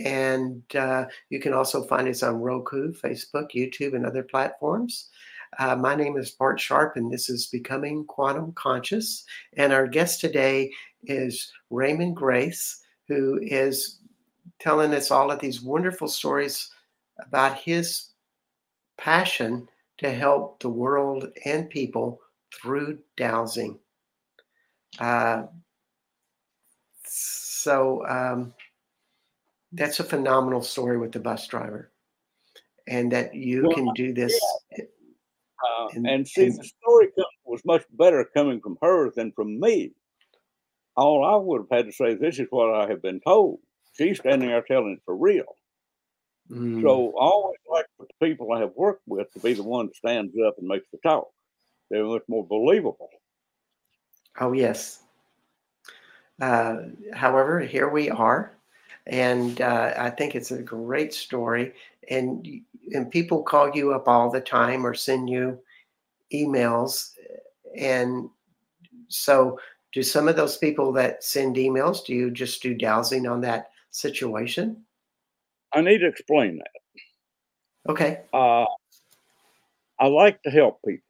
[0.05, 5.09] And uh, you can also find us on Roku, Facebook, YouTube, and other platforms.
[5.59, 9.25] Uh, my name is Bart Sharp, and this is Becoming Quantum Conscious.
[9.57, 10.71] And our guest today
[11.05, 13.99] is Raymon Grace, who is
[14.61, 16.71] telling us all of these wonderful stories
[17.19, 18.11] about his
[18.97, 22.21] passion to help the world and people
[22.55, 23.79] through dowsing.
[24.99, 25.45] Uh,
[27.05, 28.55] so, um,
[29.73, 31.91] that's a phenomenal story with the bus driver.
[32.89, 34.35] and that you Well, can do this.
[34.77, 37.13] Uh, And- and see, and- the story
[37.45, 39.95] was much better coming from her than from me.
[40.97, 43.61] All I would have had to say, this is what I have been told.
[43.93, 45.57] She's standing there telling it for real.
[46.49, 49.87] Mm, So I always like the people I have worked with to be the one
[49.87, 51.31] that stands up and makes the talk.
[51.91, 53.11] They're much more believable.
[54.41, 55.03] oh yes.
[56.41, 58.57] Uh, however, here we are,
[59.07, 61.73] and uh, I think it's a great story.
[62.09, 62.47] And
[62.93, 65.59] and people call you up all the time or send you
[66.33, 67.13] emails,
[67.77, 68.29] and
[69.09, 69.59] so
[69.93, 72.05] do some of those people that send emails.
[72.05, 74.85] Do you just do dowsing on that situation?
[75.73, 77.91] I need to explain that.
[77.91, 78.21] Okay.
[78.33, 78.67] Uh,
[79.99, 81.03] I like to help people,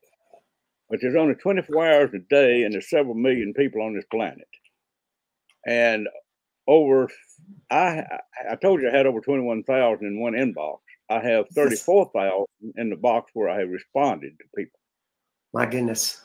[0.89, 4.49] but there's only 24 hours a day, and there's several million people on this planet.
[5.67, 6.09] And
[6.67, 7.09] over,
[7.71, 8.05] I
[8.51, 10.79] I told you I had over 21,000 in one inbox.
[11.09, 14.79] I have 34,000 in the box where I have responded to people.
[15.53, 16.23] My goodness.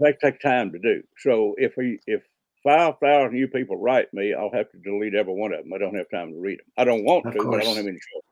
[0.00, 1.02] They take time to do.
[1.18, 2.22] So if we if
[2.64, 5.72] 5,000 of you people write me, I'll have to delete every one of them.
[5.72, 6.66] I don't have time to read them.
[6.78, 8.22] I don't want Of to, but I don't have any choice.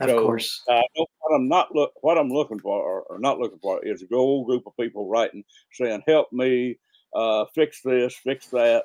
[0.00, 0.62] Of So, course.
[0.68, 3.84] Uh, no, what I'm not look what I'm looking for or, or not looking for
[3.84, 6.78] is a whole group of people writing saying, "Help me,
[7.14, 8.84] uh, fix this, fix that."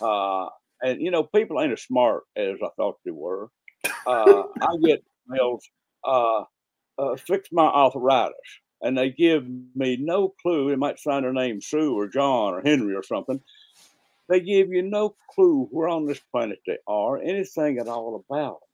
[0.00, 0.48] Uh,
[0.82, 3.50] and you know, people ain't as smart as I thought they were.
[4.06, 5.60] Uh, I get emails,
[6.04, 6.44] uh,
[6.98, 8.34] uh, "Fix my arthritis,"
[8.82, 10.70] and they give me no clue.
[10.70, 13.40] They might sign their name Sue or John or Henry or something.
[14.28, 18.56] They give you no clue where on this planet they are, anything at all about.
[18.56, 18.68] 'em.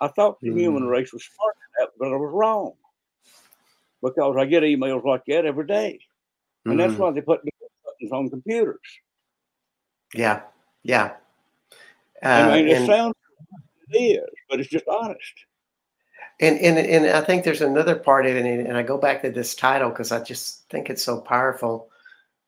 [0.00, 0.90] I thought the human Mm.
[0.90, 2.74] race was smart at that, but I was wrong.
[4.02, 6.00] Because I get emails like that every day.
[6.66, 6.98] And that's Mhm.
[6.98, 7.42] why they put
[7.84, 8.80] buttons on computers.
[10.14, 10.42] Yeah.
[10.82, 11.12] Yeah.
[12.24, 13.14] Uh, I mean, it and, sounds
[13.88, 15.32] it is, but it's just honest.
[16.40, 19.22] and, and, and I think there's another part of it, and and I go back
[19.22, 21.88] to this title because I just think it's so powerful.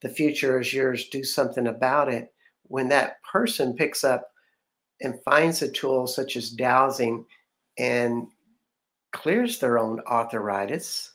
[0.01, 1.09] The future is yours.
[1.09, 2.33] Do something about it.
[2.64, 4.31] When that person picks up
[5.01, 7.25] and finds a tool such as dowsing
[7.79, 8.27] and
[9.12, 11.12] clears their own arthritis,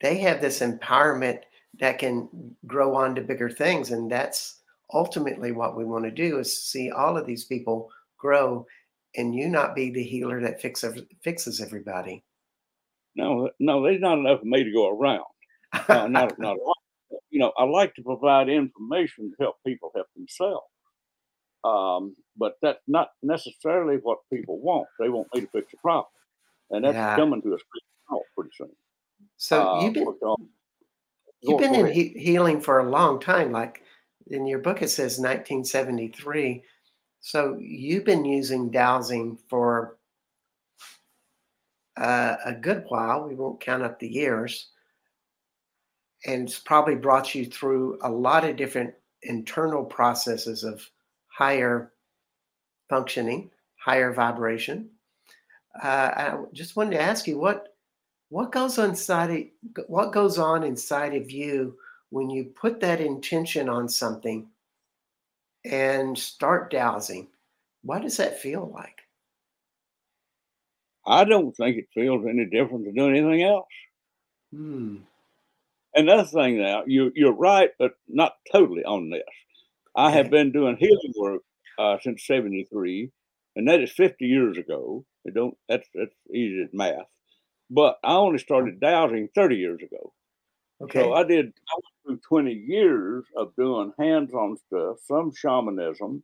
[0.00, 1.40] they have this empowerment
[1.80, 2.28] that can
[2.66, 3.90] grow on to bigger things.
[3.90, 4.60] And that's
[4.92, 8.66] ultimately what we want to do is see all of these people grow
[9.16, 10.84] and you not be the healer that fix,
[11.22, 12.22] fixes everybody.
[13.16, 15.24] No, no, there's not enough of me to go around.
[15.88, 16.76] Uh, not, not a lot.
[17.30, 20.66] You know, I like to provide information to help people help themselves.
[21.64, 24.86] Um, but that's not necessarily what people want.
[24.98, 26.06] They want me to fix the problem.
[26.70, 27.16] And that's Yeah.
[27.16, 27.58] coming to
[28.08, 28.70] halt pretty soon.
[29.36, 30.14] so Uh, you've been
[31.42, 33.52] you've been in he- healing for a long time.
[33.52, 33.82] Like
[34.30, 36.62] in your book, it says 1973.
[37.20, 39.96] So you've been using dowsing for
[41.96, 43.26] uh, a good while.
[43.26, 44.68] We won't count up the years.
[46.26, 50.88] And it's probably brought you through a lot of different internal processes of
[51.26, 51.92] higher
[52.88, 54.90] functioning, higher vibration.
[55.80, 57.74] Uh, I just wanted to ask you what
[58.30, 59.48] what goes inside
[59.86, 61.76] what goes on inside of you
[62.10, 64.48] when you put that intention on something
[65.64, 67.28] and start dowsing.
[67.82, 69.02] What does that feel like?
[71.06, 73.66] I don't think it feels any different than doing anything else.
[74.52, 74.96] Hmm.
[75.94, 79.22] Another thing now, you you're right, but not totally on this.
[79.96, 81.42] I have been doing healing work
[81.78, 83.10] uh, since '73,
[83.56, 85.04] and that is 50 years ago.
[85.24, 87.06] It don't that's that's easy as math.
[87.70, 90.12] But I only started dowsing 30 years ago.
[90.80, 91.00] Okay.
[91.00, 96.22] So I did I went through 20 years of doing hands-on stuff, some shamanism,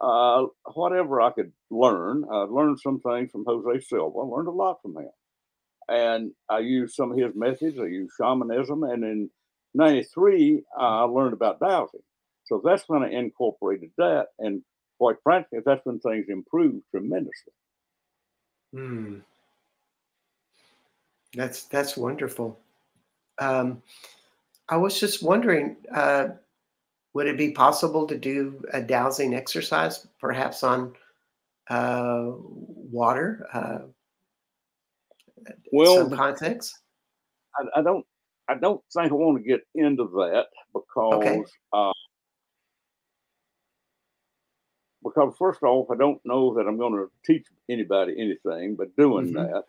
[0.00, 2.24] uh, whatever I could learn.
[2.30, 4.18] I learned some things from Jose Silva.
[4.18, 5.10] I learned a lot from him.
[5.88, 7.78] And I used some of his methods.
[7.78, 8.82] I used shamanism.
[8.82, 9.30] And in
[9.74, 12.00] 93, I learned about dowsing.
[12.44, 14.28] So that's when I incorporated that.
[14.38, 14.62] And
[14.98, 17.52] quite frankly, that's when things improved tremendously.
[18.72, 19.18] Hmm.
[21.34, 22.58] That's that's wonderful.
[23.38, 23.82] Um,
[24.68, 26.28] I was just wondering, uh,
[27.14, 30.94] would it be possible to do a dowsing exercise, perhaps on
[31.68, 33.78] uh, water, uh,
[35.72, 36.80] Well, some context?
[37.56, 38.04] I, I don't
[38.48, 41.92] I don't think I want to get into that because uh,
[45.02, 49.32] because first off, I don't know that I'm going to teach anybody anything, but doing
[49.32, 49.34] Mhm.
[49.34, 49.64] that,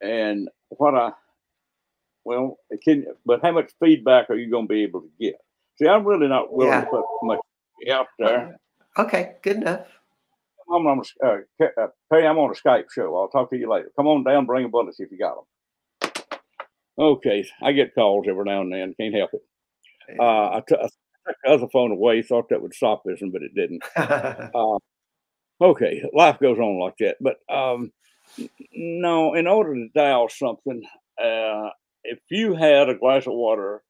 [0.00, 1.12] and what I
[2.24, 5.34] well, can but how much feedback are you going to be able to get?
[5.78, 6.80] See, I'm really not willing Yeah.
[6.84, 7.40] to put much
[7.90, 8.56] out there.
[8.98, 9.86] Okay, good enough.
[10.72, 13.14] I'm on a, uh, uh, hey, I'm on a Skype show.
[13.16, 13.90] I'll talk to you later.
[13.96, 15.44] Come on down, bring a bullets if you got them.
[16.98, 18.94] Okay, I get calls every now and then.
[18.98, 19.42] Can't help it.
[20.18, 20.22] Uh,
[20.56, 20.82] I, t- I
[21.26, 22.22] took the other phone away.
[22.22, 23.82] Thought that would stop this, one, but it didn't.
[23.96, 24.78] uh,
[25.60, 27.16] okay, life goes on like that.
[27.20, 27.92] But um,
[28.72, 30.82] no, in order to dial something,
[31.22, 31.70] uh,
[32.04, 33.82] if you had a glass of water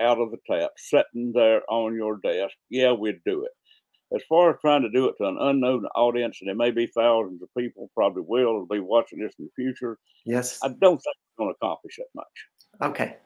[0.00, 3.50] out of the tap sitting there on your desk, yeah, we'd do it.
[4.14, 6.86] As far as trying to do it to an unknown audience, and there may be
[6.86, 9.98] thousands of people probably will be watching this in the future.
[10.24, 10.58] Yes.
[10.62, 12.90] I don't think we're going to accomplish that much.
[12.90, 13.16] Okay.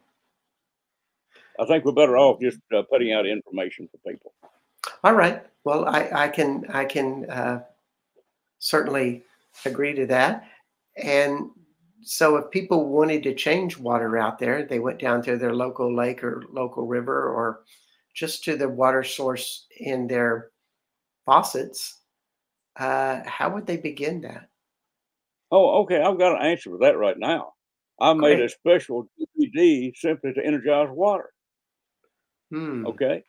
[1.61, 4.33] I think we're better off just uh, putting out information for people.
[5.05, 5.45] All right.
[5.65, 7.63] Well, I, I can I can uh,
[8.59, 9.23] certainly
[9.65, 10.49] agree to that.
[10.97, 11.51] And
[12.03, 15.95] so, if people wanted to change water out there, they went down to their local
[15.95, 17.63] lake or local river, or
[18.15, 20.51] just to the water source in their
[21.27, 22.01] faucets.
[22.77, 24.49] Uh, how would they begin that?
[25.51, 26.01] Oh, okay.
[26.01, 27.53] I've got an answer for that right now.
[28.01, 31.31] I made a special DVD simply to energize water.
[32.51, 32.87] Hmm.
[32.87, 33.23] Okay.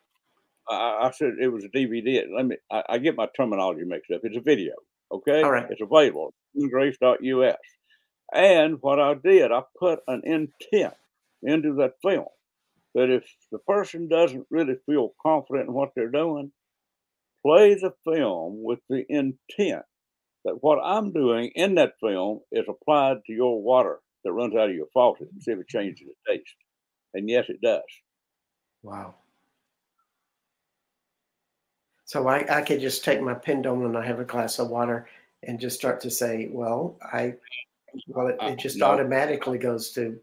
[0.70, 2.24] I, I, said it was a DVD.
[2.34, 2.58] Let me.
[2.72, 4.22] I, I, get my terminology mixed up.
[4.24, 4.74] It's a video.
[5.12, 5.44] Okay.
[5.44, 5.68] All right.
[5.70, 6.34] It's available.
[6.70, 7.56] Grace.us.
[8.32, 10.94] And what I did, I put an intent
[11.42, 12.28] into that film
[12.96, 16.52] that if the person doesn't really feel confident in what they're doing,
[17.46, 19.84] play the film with the intent
[20.46, 24.70] that what I'm doing in that film is applied to your water that runs out
[24.70, 26.56] of your faucet and see if it changes the taste.
[27.14, 27.82] And yes, it does.
[28.82, 29.16] Wow.
[32.06, 35.08] So I, I could just take my pendulum and I have a glass of water
[35.42, 37.36] and just start to say, well, I,
[38.08, 38.94] well, it, it just uh, no.
[38.94, 40.20] automatically goes to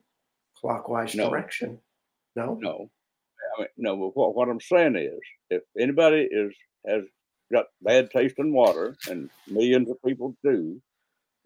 [0.56, 1.30] clockwise no.
[1.30, 1.78] direction.
[2.36, 2.90] No, no,
[3.56, 3.96] I mean, no.
[3.96, 5.18] But what, what I'm saying is,
[5.50, 6.54] if anybody is
[6.86, 7.02] has
[7.52, 10.80] got bad taste in water, and millions of people do,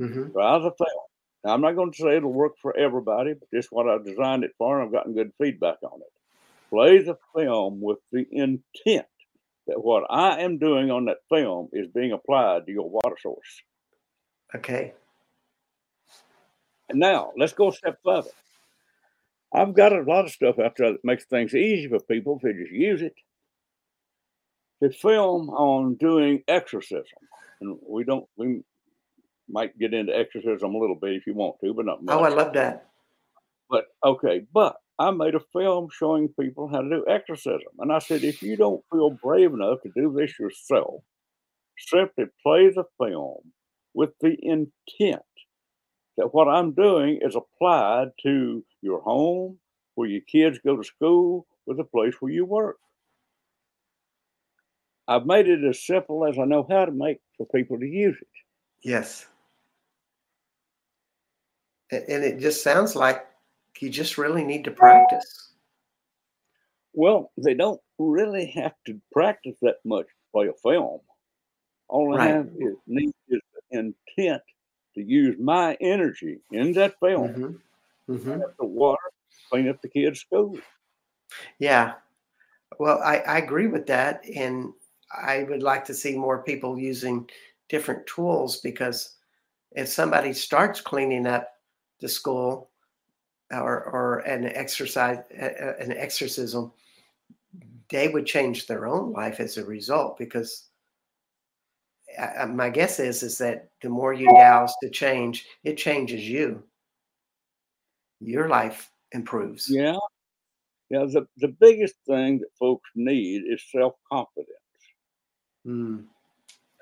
[0.00, 0.32] mm-hmm.
[0.32, 1.04] try the film.
[1.44, 4.44] Now, I'm not going to say it'll work for everybody, but just what I designed
[4.44, 6.12] it for, and I've gotten good feedback on it.
[6.70, 9.06] Play the film with the intent
[9.66, 13.62] that what I am doing on that film is being applied to your water source.
[14.54, 14.94] Okay.
[16.92, 18.30] Now let's go a step further.
[19.52, 22.42] I've got a lot of stuff out there that makes things easy for people if
[22.42, 23.14] they just use it.
[24.80, 27.18] The film on doing exorcism,
[27.60, 28.62] and we don't we
[29.48, 32.14] might get into exorcism a little bit if you want to, but not much.
[32.14, 32.88] Oh, I love that.
[33.70, 37.60] But okay, but I made a film showing people how to do exorcism.
[37.78, 41.02] And I said, if you don't feel brave enough to do this yourself,
[41.78, 43.52] simply play the film
[43.94, 45.22] with the intent
[46.16, 49.58] that what I'm doing is applied to your home,
[49.94, 52.78] where your kids go to school, or the place where you work.
[55.06, 58.16] I've made it as simple as I know how to make for people to use
[58.20, 58.28] it.
[58.82, 59.26] Yes.
[61.90, 63.26] And it just sounds like
[63.80, 65.52] you just really need to practice.
[66.94, 71.00] Well, they don't really have to practice that much to play a film.
[71.88, 72.28] All I right.
[72.28, 73.40] have is need is
[73.70, 74.42] the intent
[74.94, 77.28] to use my energy in that film.
[77.28, 78.12] Mm-hmm.
[78.12, 78.40] Mm-hmm.
[78.58, 79.10] The water,
[79.50, 80.58] clean up the kids' school.
[81.58, 81.94] Yeah.
[82.78, 84.24] Well, I, I agree with that.
[84.34, 84.72] And
[85.10, 87.28] I would like to see more people using
[87.68, 89.16] different tools because
[89.72, 91.48] if somebody starts cleaning up
[92.00, 92.70] the school
[93.50, 96.72] or or an exercise an exorcism
[97.90, 100.68] they would change their own life as a result because
[102.18, 106.62] uh, my guess is is that the more you dowse to change it changes you.
[108.20, 109.68] Your life improves.
[109.68, 109.96] Yeah.
[110.90, 114.48] Yeah the, the biggest thing that folks need is self-confidence.
[115.66, 116.04] Mm.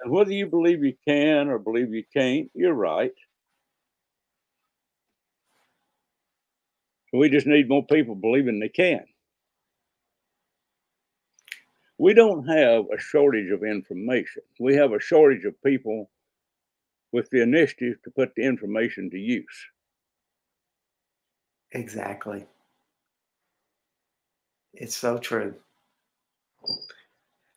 [0.02, 3.12] and whether you believe you can or believe you can't you're right.
[7.12, 9.04] We just need more people believing they can.
[12.02, 14.42] We don't have a shortage of information.
[14.58, 16.10] We have a shortage of people
[17.12, 19.66] with the initiative to put the information to use.
[21.70, 22.44] Exactly.
[24.74, 25.54] It's so true.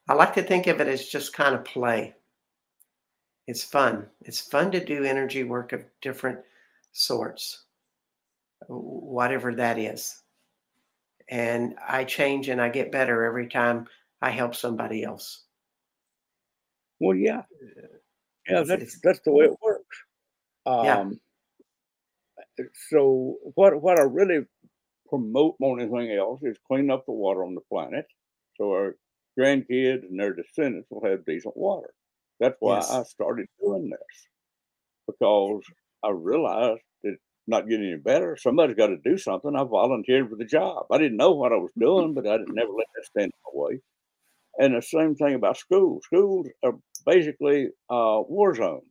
[0.08, 2.14] I like to think of it as just kind of play.
[3.48, 4.06] It's fun.
[4.22, 6.38] It's fun to do energy work of different
[6.92, 7.64] sorts
[8.68, 10.22] whatever that is.
[11.30, 13.88] And I change and I get better every time
[14.22, 15.46] I help somebody else.
[17.00, 17.44] Well, yeah,
[18.48, 19.98] yeah, that's it's, that's the way it works.
[20.66, 22.66] Um, yeah.
[22.90, 24.46] So what what I really
[25.08, 28.06] promote more than anything else is clean up the water on the planet,
[28.58, 28.96] so our
[29.38, 31.90] grandkids and their descendants will have decent water.
[32.40, 32.92] That's why yes.
[32.92, 34.28] I started doing this
[35.08, 35.62] because
[36.04, 38.38] I realized it's not getting any better.
[38.38, 39.56] Somebody's got to do something.
[39.56, 40.86] I volunteered for the job.
[40.92, 43.32] I didn't know what I was doing, but I didn't never let that stand in
[43.46, 43.82] my way.
[44.58, 46.04] And the same thing about schools.
[46.06, 46.74] Schools are
[47.06, 48.84] basically uh, war zones.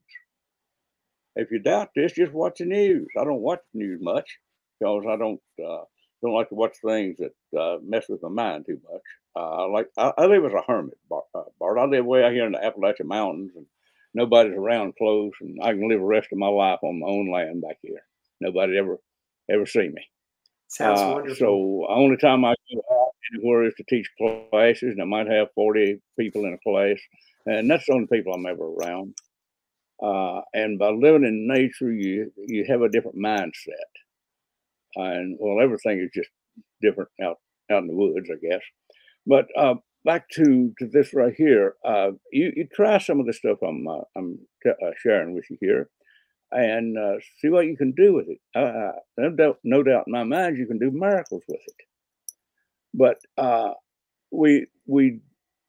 [1.36, 3.06] If you doubt this, just watch the news.
[3.18, 4.38] I don't watch the news much
[4.78, 5.84] because I don't uh,
[6.22, 9.02] don't like to watch things that uh, mess with my mind too much.
[9.36, 11.78] I like I, I, live as a hermit, uh, Bart.
[11.78, 13.66] I live way out here in the Appalachian Mountains, and
[14.14, 17.32] nobody's around close, and I can live the rest of my life on my own
[17.32, 18.02] land back here.
[18.40, 18.98] Nobody ever
[19.50, 20.06] ever see me.
[20.75, 21.37] Sounds uh, wonderful.
[21.37, 25.29] So the only time I go out anywhere is to teach classes, and I might
[25.29, 26.99] have forty people in a class,
[27.47, 29.14] and that's the only people I'm ever around.
[30.03, 33.93] Uh, and by living in nature, you you have a different mindset,
[34.97, 36.31] and well, everything is just
[36.83, 37.39] different out
[37.70, 38.62] out in the woods, I guess.
[39.27, 43.33] But uh, back to, to this right here, uh, you, you try some of the
[43.33, 45.89] stuff I'm uh, I'm t- uh, sharing with you here,
[46.55, 48.40] and uh, see what you can do with it.
[48.55, 51.86] Uh, no doubt, no doubt in my mind, you can do miracles with it.
[52.94, 53.18] But
[54.30, 55.20] we we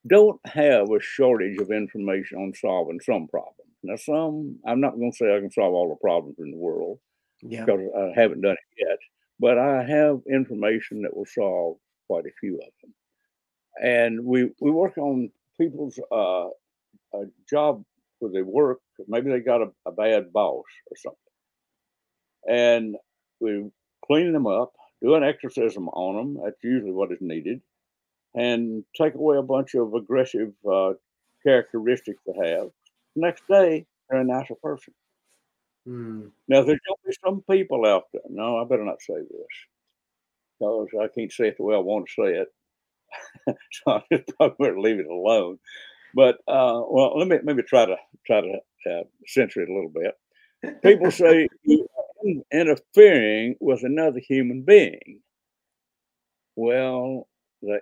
[0.08, 3.56] don't have a shortage of information on solving some problems.
[3.84, 6.58] Now, some I'm not going to say I can solve all the problems in the
[6.58, 7.00] world
[7.42, 7.66] yeah.
[7.66, 9.00] because I haven't done it yet,
[9.40, 11.78] but I have information that will solve
[12.08, 12.94] quite a few of them
[13.82, 15.30] and we we work on
[15.60, 16.48] people's uh,
[17.50, 17.84] job
[18.20, 18.80] where they work.
[19.08, 21.20] Maybe they got a, a bad boss or something,
[22.48, 22.96] and
[23.40, 23.70] we
[24.06, 26.44] clean them up, do an exorcism on them.
[26.44, 27.62] That's usually what is needed,
[28.34, 30.94] and take away a bunch of aggressive uh,
[31.44, 32.70] characteristics they have.
[33.16, 34.94] next day, they're a nicer person.
[35.86, 36.28] Hmm.
[36.48, 38.24] Now, there's going to be some people out there.
[38.30, 39.48] No, I better not say this
[40.60, 42.48] because I can't say it the way I want to say it.
[43.72, 45.60] so I'm just probably leave it alone.
[46.16, 48.54] But uh, well, let me maybe try to try to
[48.90, 50.16] uh, censor it a little bit.
[50.82, 51.48] People say
[52.54, 55.20] interfering with another human being.
[56.56, 57.28] Well,
[57.62, 57.82] the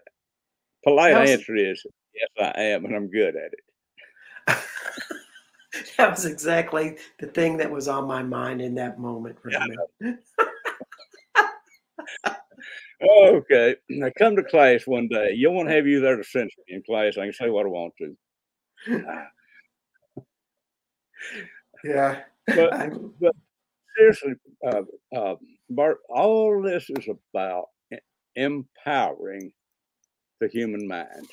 [0.84, 3.60] polite was, answer is yes, I am, and I'm good at it.
[5.98, 9.38] that was exactly the thing that was on my mind in that moment.
[9.48, 9.68] Yeah.
[13.08, 13.76] okay.
[13.90, 15.34] Now come to class one day.
[15.36, 17.18] You won't have you there to censor me in class.
[17.18, 18.18] I can say what I want to.
[21.84, 22.22] Yeah.
[22.46, 23.34] But, but
[23.96, 24.34] seriously,
[24.68, 24.82] uh,
[25.16, 25.36] uh,
[25.70, 27.68] Bart, all this is about
[28.36, 29.54] empowering
[30.42, 31.28] the human mind.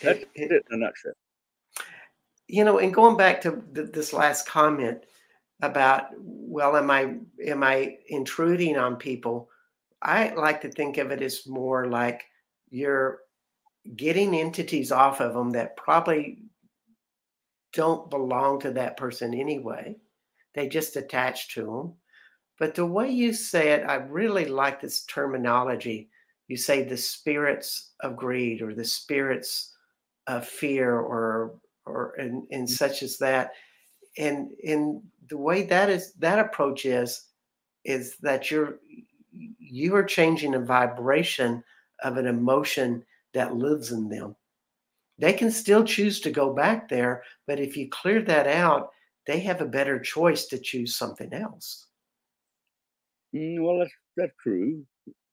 [0.00, 1.12] That's it, it, it in a nutshell.
[2.48, 5.04] You know, and going back to th- this last comment
[5.62, 9.48] about, well, am I am I intruding on people?
[10.02, 12.24] I like to think of it as more like
[12.70, 13.20] you're
[13.96, 16.38] getting entities off of them that probably
[17.72, 19.96] don't belong to that person anyway.
[20.54, 21.94] They just attach to them.
[22.58, 26.10] But the way you say it, I really like this terminology.
[26.48, 29.74] You say the spirits of greed or the spirits
[30.26, 31.54] of fear or
[31.86, 32.70] or and, and mm.
[32.70, 33.52] such as that.
[34.18, 37.28] And in the way that is that approach is
[37.84, 38.78] is that you're
[39.32, 41.64] you are changing a vibration
[42.02, 44.36] of an emotion that lives in them.
[45.22, 48.90] They can still choose to go back there, but if you clear that out,
[49.28, 51.86] they have a better choice to choose something else.
[53.32, 54.84] Mm, well, that's that's true.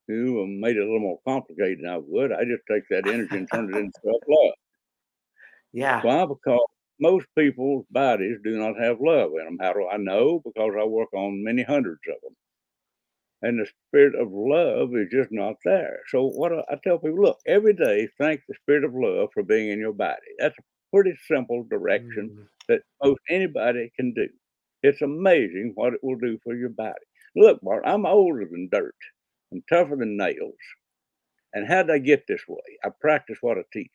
[0.07, 2.31] You made it a little more complicated than I would.
[2.31, 4.53] I just take that energy and turn it into self love.
[5.73, 6.03] Yeah.
[6.03, 6.23] Why?
[6.23, 6.67] Because
[6.99, 9.57] most people's bodies do not have love in them.
[9.59, 10.39] How do I know?
[10.45, 12.35] Because I work on many hundreds of them
[13.41, 15.99] and the spirit of love is just not there.
[16.07, 19.69] So what I tell people, look, every day thank the spirit of love for being
[19.69, 20.27] in your body.
[20.37, 22.43] That's a pretty simple direction mm-hmm.
[22.67, 24.27] that most anybody can do.
[24.83, 26.93] It's amazing what it will do for your body.
[27.35, 28.95] Look, Bart, I'm older than dirt
[29.51, 30.53] and tougher than nails.
[31.53, 32.77] And how did I get this way?
[32.83, 33.89] I practice what I teach.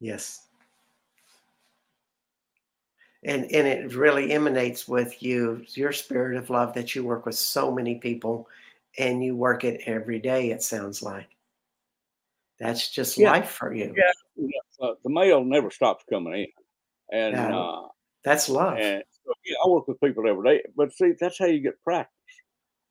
[0.00, 0.46] Yes.
[3.24, 7.36] And and it really emanates with you, your spirit of love that you work with
[7.36, 8.48] so many people
[8.98, 11.28] and you work it every day, it sounds like.
[12.58, 13.32] That's just yeah.
[13.32, 13.94] life for you.
[13.96, 14.46] Yeah.
[14.80, 16.46] Uh, the mail never stops coming in.
[17.12, 17.58] And yeah.
[17.58, 17.88] uh,
[18.24, 18.78] that's love.
[18.78, 20.62] And so, yeah, I work with people every day.
[20.76, 22.12] But see, that's how you get practice.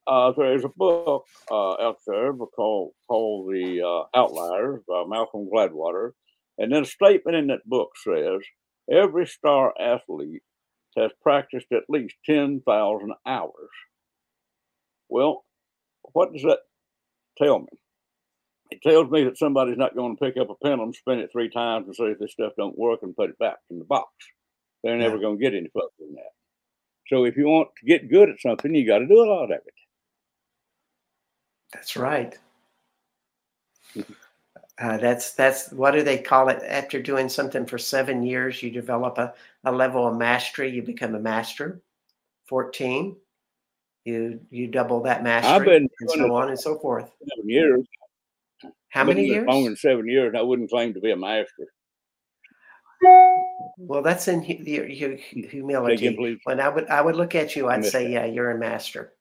[0.06, 6.10] Uh, there's a book uh, out there called, called The uh, Outliers by Malcolm Gladwell.
[6.58, 8.40] And then a statement in that book says
[8.90, 10.42] every star athlete
[10.96, 13.70] has practiced at least 10,000 hours.
[15.08, 15.44] Well,
[16.12, 16.60] what does that
[17.38, 17.66] tell me?
[18.70, 21.50] It tells me that somebody's not going to pick up a pendulum, spin it three
[21.50, 24.10] times, and say if this stuff don't work, and put it back in the box.
[24.82, 25.22] they're never yeah.
[25.22, 26.32] going to get any further than that.
[27.08, 29.44] So if you want to get good at something, you got to do a lot
[29.44, 29.74] of it.
[31.74, 32.38] That's right.
[34.78, 36.62] Uh, that's that's what do they call it?
[36.66, 39.34] After doing something for seven years, you develop a,
[39.64, 40.70] a level of mastery.
[40.70, 41.82] You become a master.
[42.46, 43.16] Fourteen,
[44.04, 47.10] you you double that mastery, I've been and so on and so forth.
[47.36, 47.86] Seven years.
[48.90, 49.46] How many years?
[49.46, 50.34] Longer than seven years.
[50.36, 51.72] I wouldn't claim to be a master.
[53.78, 56.38] Well, that's in your, your humility.
[56.44, 58.10] When I would I would look at you, I'd say, that.
[58.10, 59.14] yeah, you're a master.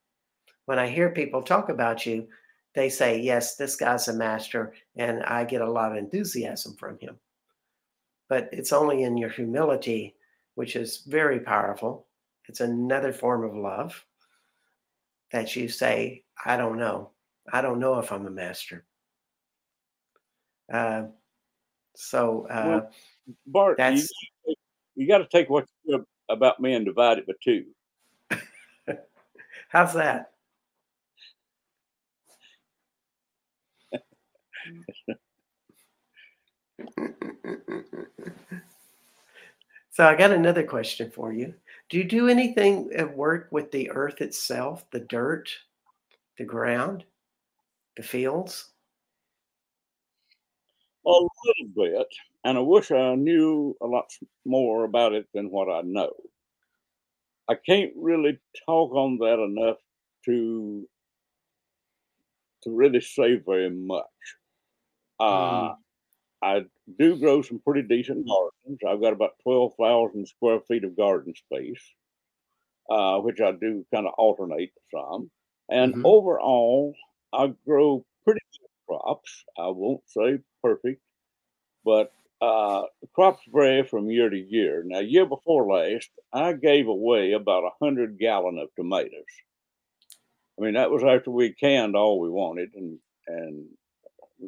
[0.66, 2.28] When I hear people talk about you,
[2.76, 7.00] they say, yes, this guy's a master, and I get a lot of enthusiasm from
[7.00, 7.18] him.
[8.30, 10.16] But it's only in your humility,
[10.56, 12.08] which is very powerful.
[12.48, 14.06] It's another form of love
[15.32, 17.12] that you say, I don't know.
[17.52, 18.86] I don't know if I'm a master.
[20.72, 21.04] Uh,
[21.96, 22.92] so, uh, well,
[23.48, 24.12] Bart, that's,
[24.46, 24.56] you,
[24.96, 27.66] you got to take what you about me and divide it by two.
[29.70, 30.32] How's that?
[39.92, 41.54] so I got another question for you.
[41.92, 45.52] Do you do anything at work with the earth itself, the dirt,
[46.38, 47.04] the ground,
[47.98, 48.70] the fields?
[51.06, 51.28] A little
[51.76, 52.08] bit,
[52.46, 54.06] and I wish I knew a lot
[54.46, 56.14] more about it than what I know.
[57.50, 59.78] I can't really talk on that enough
[60.28, 60.88] to
[62.64, 64.06] to really say very much.
[65.20, 65.76] Uh, mm.
[66.42, 66.66] I
[66.98, 68.80] do grow some pretty decent gardens.
[68.88, 71.82] I've got about 12,000 square feet of garden space,
[72.90, 75.30] uh, which I do kind of alternate some.
[75.70, 76.06] And mm-hmm.
[76.06, 76.94] overall,
[77.34, 79.44] I grow pretty good crops.
[79.58, 81.02] I won't say perfect,
[81.86, 82.12] but
[82.42, 82.84] uh,
[83.14, 84.84] crops vary from year to year.
[84.86, 89.12] Now, year before last, I gave away about a hundred gallon of tomatoes.
[90.60, 93.66] I mean, that was after we canned all we wanted, and and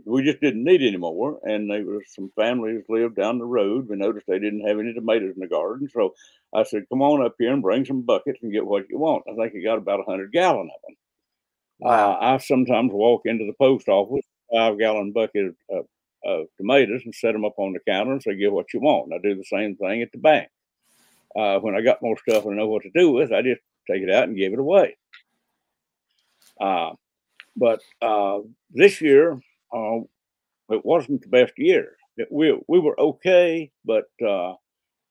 [0.06, 1.40] we just didn't need any more.
[1.44, 3.88] And there were some families lived down the road.
[3.88, 5.90] We noticed they didn't have any tomatoes in the garden.
[5.94, 6.14] So
[6.54, 9.24] I said, come on up here and bring some buckets and get what you want.
[9.30, 10.96] I think he got about a 100 gallon of them.
[11.80, 12.14] Wow.
[12.14, 15.86] Uh, I sometimes walk into the post office, five gallon bucket of,
[16.26, 19.08] of, tomatoes and set them up on the counter and say, get what you want.
[19.08, 20.50] And I do the same thing at the bank.
[21.36, 23.62] Uh, when I got more stuff and I know what to do with, I just
[23.90, 24.96] take it out and give it away.
[26.62, 26.92] Uh,
[27.56, 28.40] but uh,
[28.72, 29.40] this year,
[29.74, 30.00] uh,
[30.70, 31.96] it wasn't the best year.
[32.18, 34.54] It, we we were okay, but uh,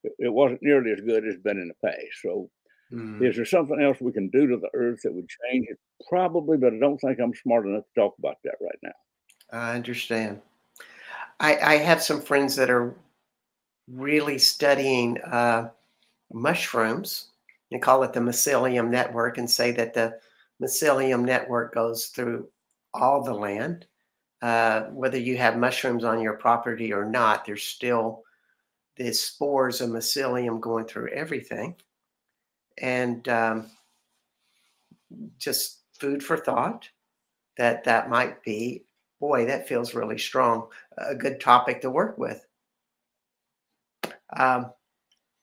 [0.05, 2.23] it, it, wasn't nearly as good as been in the past.
[2.23, 2.49] So,
[2.93, 3.29] mm.
[3.29, 5.79] is there something else we can do to the earth that would change it?
[6.09, 8.93] Probably, but I don't think I'm smart enough to talk about that right now.
[9.53, 10.41] I understand.
[11.41, 12.95] I, I have some friends that are
[13.89, 15.71] really studying uh,
[16.33, 17.31] mushrooms
[17.73, 20.19] and call it the mycelium network and say that the
[20.63, 22.49] mycelium network goes through
[22.95, 23.87] all the land
[24.43, 28.25] uh, whether you have mushrooms on your property or not, there's still
[28.97, 31.77] the spores of mycelium going through everything.
[32.79, 33.71] And um,
[35.39, 36.89] just food for thought
[37.57, 38.85] that that might be,
[39.21, 40.67] boy, that feels really strong,
[40.99, 42.45] a good topic to work with.
[44.37, 44.73] Um,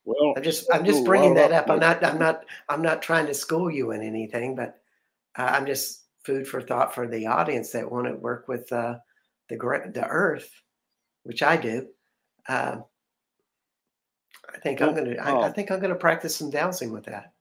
[0.04, 1.70] well, I'm just I'm just bringing that up.
[1.70, 4.80] I'm not I'm not I'm not trying to school you in anything, but
[5.38, 8.94] uh, I'm just food for thought for the audience that want to work with uh,
[9.48, 9.56] the
[9.92, 10.50] the earth,
[11.24, 11.88] which I do.
[12.48, 12.76] Uh,
[14.52, 15.16] I think well, I'm gonna.
[15.16, 17.32] I, I, think I'm gonna practice some dowsing with that.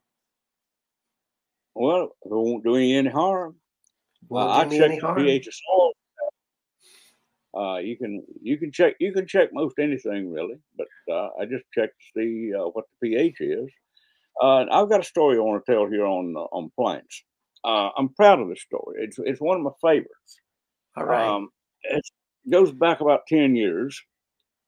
[1.75, 3.55] Well, it won't do you any harm.
[4.31, 5.91] Uh, I check the pH of soil.
[7.57, 11.45] Uh, you can you can check you can check most anything really, but uh, I
[11.45, 13.69] just check to see uh, what the pH is.
[14.41, 17.23] Uh, I've got a story I want to tell here on on plants.
[17.64, 19.03] Uh, I'm proud of this story.
[19.03, 20.39] It's it's one of my favorites.
[20.95, 21.28] All right.
[21.28, 21.49] Um,
[21.84, 22.03] it
[22.49, 24.01] goes back about 10 years.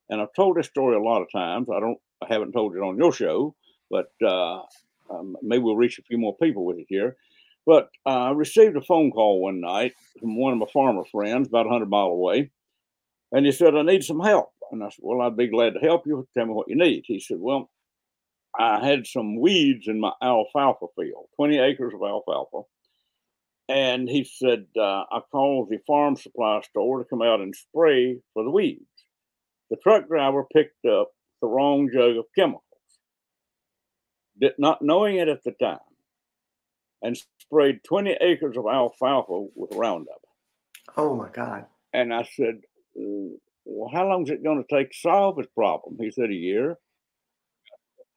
[0.09, 1.69] And I've told this story a lot of times.
[1.73, 3.55] I don't, I haven't told it on your show,
[3.89, 4.61] but uh,
[5.09, 7.15] um, maybe we'll reach a few more people with it here.
[7.65, 11.47] But uh, I received a phone call one night from one of my farmer friends
[11.47, 12.51] about 100 mile away.
[13.31, 14.51] And he said, I need some help.
[14.71, 16.27] And I said, Well, I'd be glad to help you.
[16.33, 17.03] Tell me what you need.
[17.05, 17.69] He said, Well,
[18.59, 22.63] I had some weeds in my alfalfa field, 20 acres of alfalfa.
[23.69, 28.17] And he said, uh, I called the farm supply store to come out and spray
[28.33, 28.81] for the weeds.
[29.69, 32.63] The truck driver picked up the wrong jug of chemicals,
[34.39, 35.79] did not knowing it at the time,
[37.01, 40.21] and sprayed 20 acres of alfalfa with Roundup.
[40.97, 41.65] Oh my God.
[41.93, 42.61] And I said,
[42.95, 45.97] Well, how long is it going to take to solve this problem?
[45.99, 46.77] He said, A year.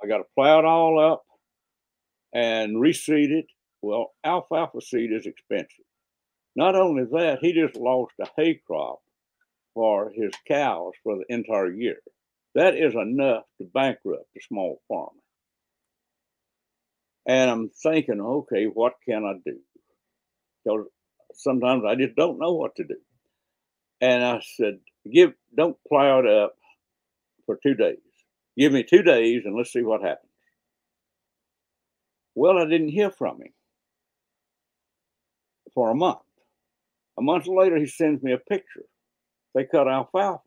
[0.03, 1.24] I got to plow it all up
[2.34, 3.47] and reseed it.
[3.85, 5.85] Well, alfalfa seed is expensive.
[6.57, 9.01] Not only that, he just lost a hay crop
[9.74, 11.99] for his cows for the entire year.
[12.55, 15.20] That is enough to bankrupt a small farmer.
[17.28, 19.59] And I'm thinking, okay, what can I do?
[20.64, 20.87] Because
[21.35, 22.97] sometimes I just don't know what to do.
[24.01, 24.78] And I said,
[25.12, 26.55] give don't plow it up
[27.45, 27.99] for two days.
[28.57, 30.30] Give me two days and let's see what happens.
[32.35, 33.53] Well, I didn't hear from him
[35.75, 36.18] for a month.
[37.18, 38.85] A month later, he sends me a picture.
[39.55, 40.43] They cut alfalfa.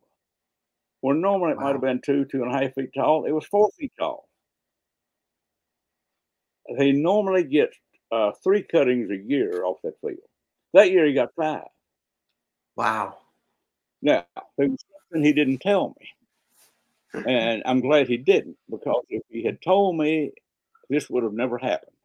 [1.01, 1.65] Where normally it wow.
[1.65, 4.27] might have been two, two and a half feet tall, it was four feet tall.
[6.77, 7.77] He normally gets
[8.11, 10.17] uh, three cuttings a year off that field.
[10.73, 11.67] That year he got five.
[12.75, 13.17] Wow.
[14.01, 14.25] Now,
[14.57, 17.23] there was something he didn't tell me.
[17.25, 20.31] And I'm glad he didn't because if he had told me,
[20.89, 21.96] this would have never happened.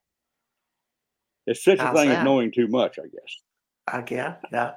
[1.47, 2.19] It's such How's a thing that?
[2.21, 3.43] as knowing too much, I guess.
[3.89, 4.73] I guess, yeah.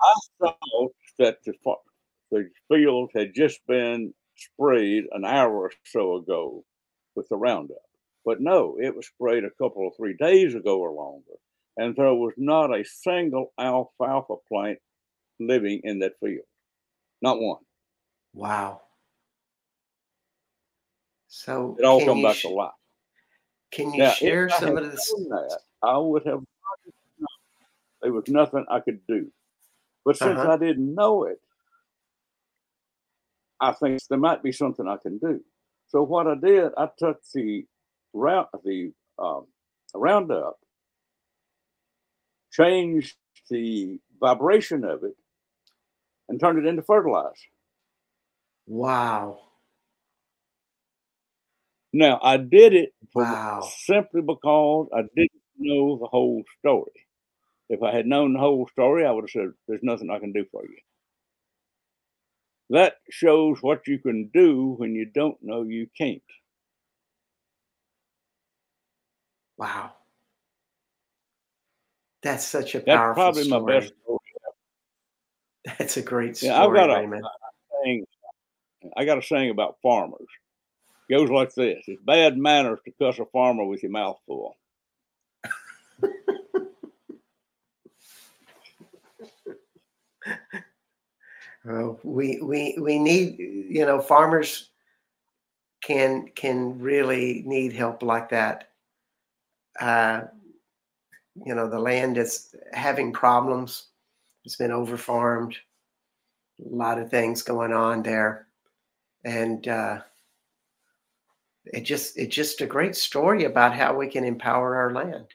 [0.00, 1.54] I thought that the,
[2.30, 6.64] the field had just been sprayed an hour or so ago
[7.14, 7.76] with the Roundup.
[8.24, 11.38] But no, it was sprayed a couple of three days ago or longer.
[11.76, 14.78] And there was not a single alfalfa plant
[15.38, 16.44] living in that field.
[17.22, 17.62] Not one.
[18.34, 18.82] Wow.
[21.28, 22.72] So it all come back sh- to life.
[23.70, 25.12] Can you now, share some of this?
[25.28, 26.42] That, I would have.
[28.02, 29.30] There was nothing I could do,
[30.04, 30.52] but since uh-huh.
[30.52, 31.40] I didn't know it,
[33.60, 35.40] I think there might be something I can do.
[35.88, 37.66] So what I did, I took the
[38.12, 39.46] round the um,
[39.94, 40.58] roundup,
[42.52, 43.16] changed
[43.50, 45.16] the vibration of it,
[46.28, 47.34] and turned it into fertilizer.
[48.66, 49.40] Wow.
[51.98, 53.68] Now I did it wow.
[53.86, 56.92] simply because I didn't know the whole story.
[57.68, 60.32] If I had known the whole story, I would have said, There's nothing I can
[60.32, 60.76] do for you.
[62.70, 66.22] That shows what you can do when you don't know you can't.
[69.56, 69.90] Wow.
[72.22, 72.94] That's such a powerful story.
[72.94, 73.62] That's probably story.
[73.62, 74.18] my best story.
[75.78, 77.00] That's a great story, yeah, I've got a.
[77.00, 77.20] A
[77.82, 78.06] saying,
[78.96, 80.28] I got a saying about farmers.
[81.10, 84.56] Goes like this: It's bad manners to cuss a farmer with your mouth full.
[92.02, 94.70] We we we need you know farmers
[95.82, 98.70] can can really need help like that.
[99.78, 100.22] Uh,
[101.44, 103.88] you know the land is having problems.
[104.44, 105.56] It's been overfarmed.
[106.64, 108.46] A lot of things going on there,
[109.24, 110.00] and uh,
[111.72, 115.26] it just it's just a great story about how we can empower our land.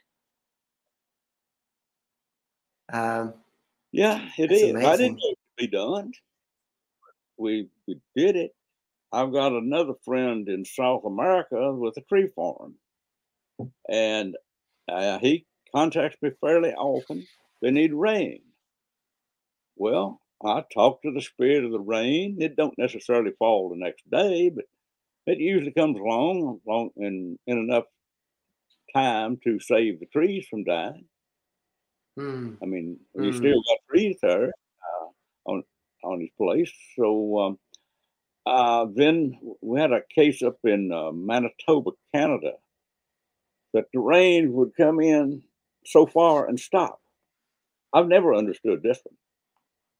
[2.91, 3.33] Um,
[3.91, 4.71] yeah, it is.
[4.71, 4.85] Amazing.
[4.85, 6.11] I didn't know it be done.
[7.37, 8.55] We we did it.
[9.11, 12.75] I've got another friend in South America with a tree farm,
[13.87, 14.35] and
[14.91, 17.27] uh, he contacts me fairly often.
[17.61, 18.41] They need rain.
[19.75, 22.41] Well, I talk to the spirit of the rain.
[22.41, 24.65] It don't necessarily fall the next day, but
[25.25, 27.85] it usually comes along, long in, in enough
[28.93, 31.05] time to save the trees from dying.
[32.19, 32.57] Mm.
[32.61, 33.25] I mean, mm.
[33.25, 35.63] you still got trees there uh, on
[36.03, 36.71] on his place.
[36.97, 37.59] So um,
[38.45, 42.53] uh, then we had a case up in uh, Manitoba, Canada,
[43.73, 45.43] that the rain would come in
[45.85, 46.99] so far and stop.
[47.93, 49.15] I've never understood this one,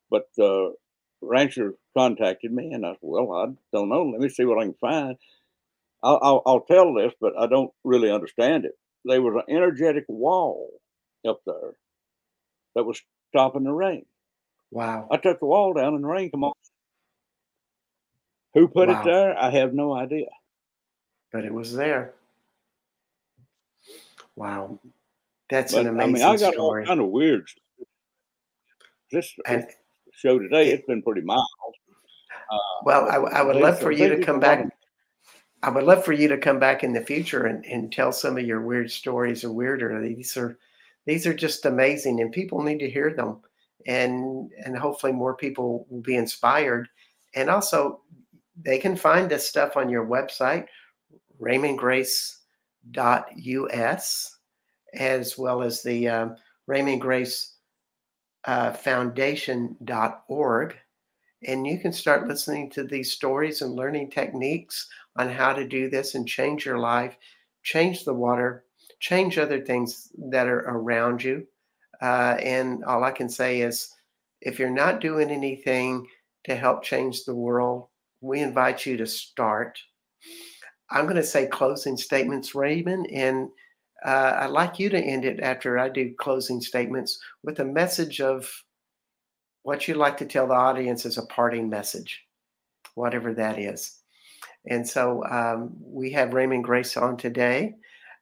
[0.10, 0.74] but the
[1.22, 4.04] rancher contacted me, and I said, "Well, I don't know.
[4.04, 5.18] Let me see what I can find."
[6.04, 8.74] I'll, I'll, I'll tell this, but I don't really understand it.
[9.06, 10.70] There was an energetic wall
[11.28, 11.76] up there
[12.76, 14.06] that was stopping the rain.
[14.70, 15.08] Wow.
[15.10, 16.54] I took the wall down and the rain came on.
[18.54, 19.02] Who put wow.
[19.02, 19.38] it there?
[19.38, 20.28] I have no idea.
[21.32, 22.14] But it was there.
[24.36, 24.80] Wow.
[25.50, 26.24] That's but, an amazing story.
[26.24, 26.82] I mean, I got story.
[26.82, 27.48] all kind of weird.
[29.12, 29.66] This and,
[30.12, 31.48] show today, it's been pretty mild.
[32.52, 34.66] Uh, well, I, I would love for you to come back.
[35.62, 38.38] I would love for you to come back in the future and, and tell some
[38.38, 40.02] of your weird stories or weirder.
[40.02, 40.58] These are
[41.06, 43.42] these are just amazing and people need to hear them
[43.88, 46.88] and and hopefully more people will be inspired
[47.36, 48.00] and also
[48.64, 50.68] they can find this stuff on your website
[51.42, 54.38] raymongrace.us
[54.94, 56.38] as well as the um,
[56.68, 57.56] raymon grace
[58.46, 60.78] uh, foundation.org
[61.46, 65.90] and you can start listening to these stories and learning techniques on how to do
[65.90, 67.16] this and change your life,
[67.64, 68.66] change the water,
[69.00, 71.46] change other things that are around you.
[72.02, 73.94] Uh, and all I can say is
[74.42, 76.08] if you're not doing anything
[76.46, 77.88] to help change the world,
[78.22, 79.80] we invite you to start.
[80.90, 83.50] I'm going to say closing statements, Raymon, and
[84.06, 88.20] uh, I'd like you to end it after I do closing statements with a message
[88.20, 88.50] of
[89.64, 92.24] what you'd like to tell the audience is a parting message,
[92.96, 94.00] whatever that is.
[94.68, 97.76] And so um, we have Raymon Grace on today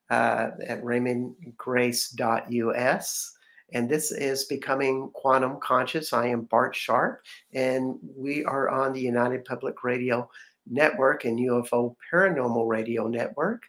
[0.10, 3.34] uh, at raymongrace.us.
[3.74, 6.14] And this is Becoming Quantum Conscious.
[6.14, 7.22] I am Bart Sharp,
[7.54, 10.30] and we are on the United Public Radio
[10.70, 13.64] Network and UFO Paranormal Radio Network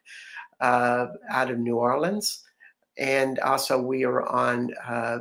[0.60, 2.42] uh, out of New Orleans.
[2.98, 5.20] And also, we are on uh,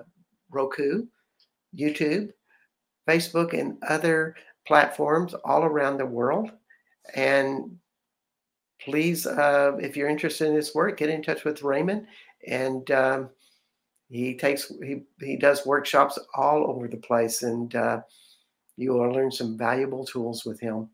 [0.50, 1.06] Roku,
[1.78, 2.32] YouTube,
[3.12, 4.36] Facebook, and other
[4.68, 6.52] platforms all around the world.
[7.16, 7.78] And
[8.82, 12.08] please, uh, if you're interested in this work, get in touch with Raymon.
[12.48, 13.30] And um,
[14.10, 18.02] he takes he he does workshops all over the place, and uh,
[18.78, 20.90] you will learn some valuable tools with him.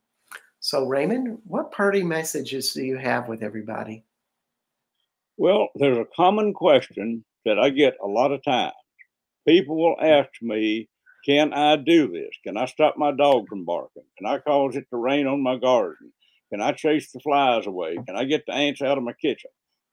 [0.60, 4.04] So, Raymon, what party messages do you have with everybody?
[5.38, 8.74] Well, there's a common question that I get a lot of times.
[9.48, 10.90] People will ask me,
[11.28, 12.32] Can I do this?
[12.44, 14.04] Can I stop my dog from barking?
[14.18, 16.14] Can I cause it to rain on my garden?
[16.52, 17.98] Can I chase the flies away?
[18.08, 19.52] Can I get the ants out of my kitchen?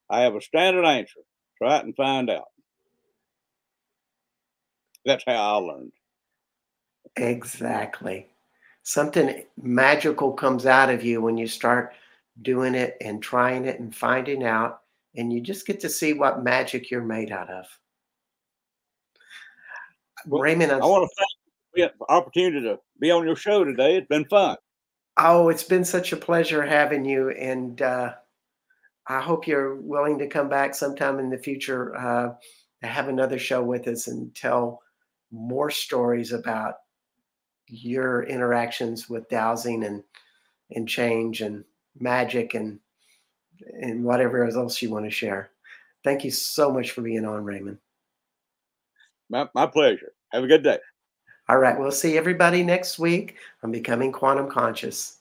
[0.08, 1.20] I have a standard answer.
[1.58, 2.48] Try it and find out.
[5.04, 5.92] That's how I learned.
[7.16, 8.28] Exactly.
[8.84, 11.94] Something magical comes out of you when you start
[12.42, 14.82] doing it and trying it and finding out
[15.16, 17.66] and you just get to see what magic you're made out of.
[20.26, 21.28] Well, Raymon, I want to thank
[21.76, 23.96] you for the opportunity to be on your show today.
[23.96, 24.56] It's been fun.
[25.18, 28.14] Oh, it's been such a pleasure having you, and uh,
[29.06, 32.34] I hope you're willing to come back sometime in the future uh,
[32.82, 34.82] to have another show with us and tell
[35.30, 36.76] more stories about
[37.66, 40.02] your interactions with dowsing and
[40.70, 41.64] and change and
[41.98, 42.78] magic and
[43.80, 45.50] and whatever else you want to share.
[46.02, 47.78] Thank you so much for being on, Raymon.
[49.30, 50.12] My, my pleasure.
[50.34, 50.78] Have a good day.
[51.48, 51.78] All right.
[51.78, 55.20] We'll see everybody next week on Becoming Quantum Conscious.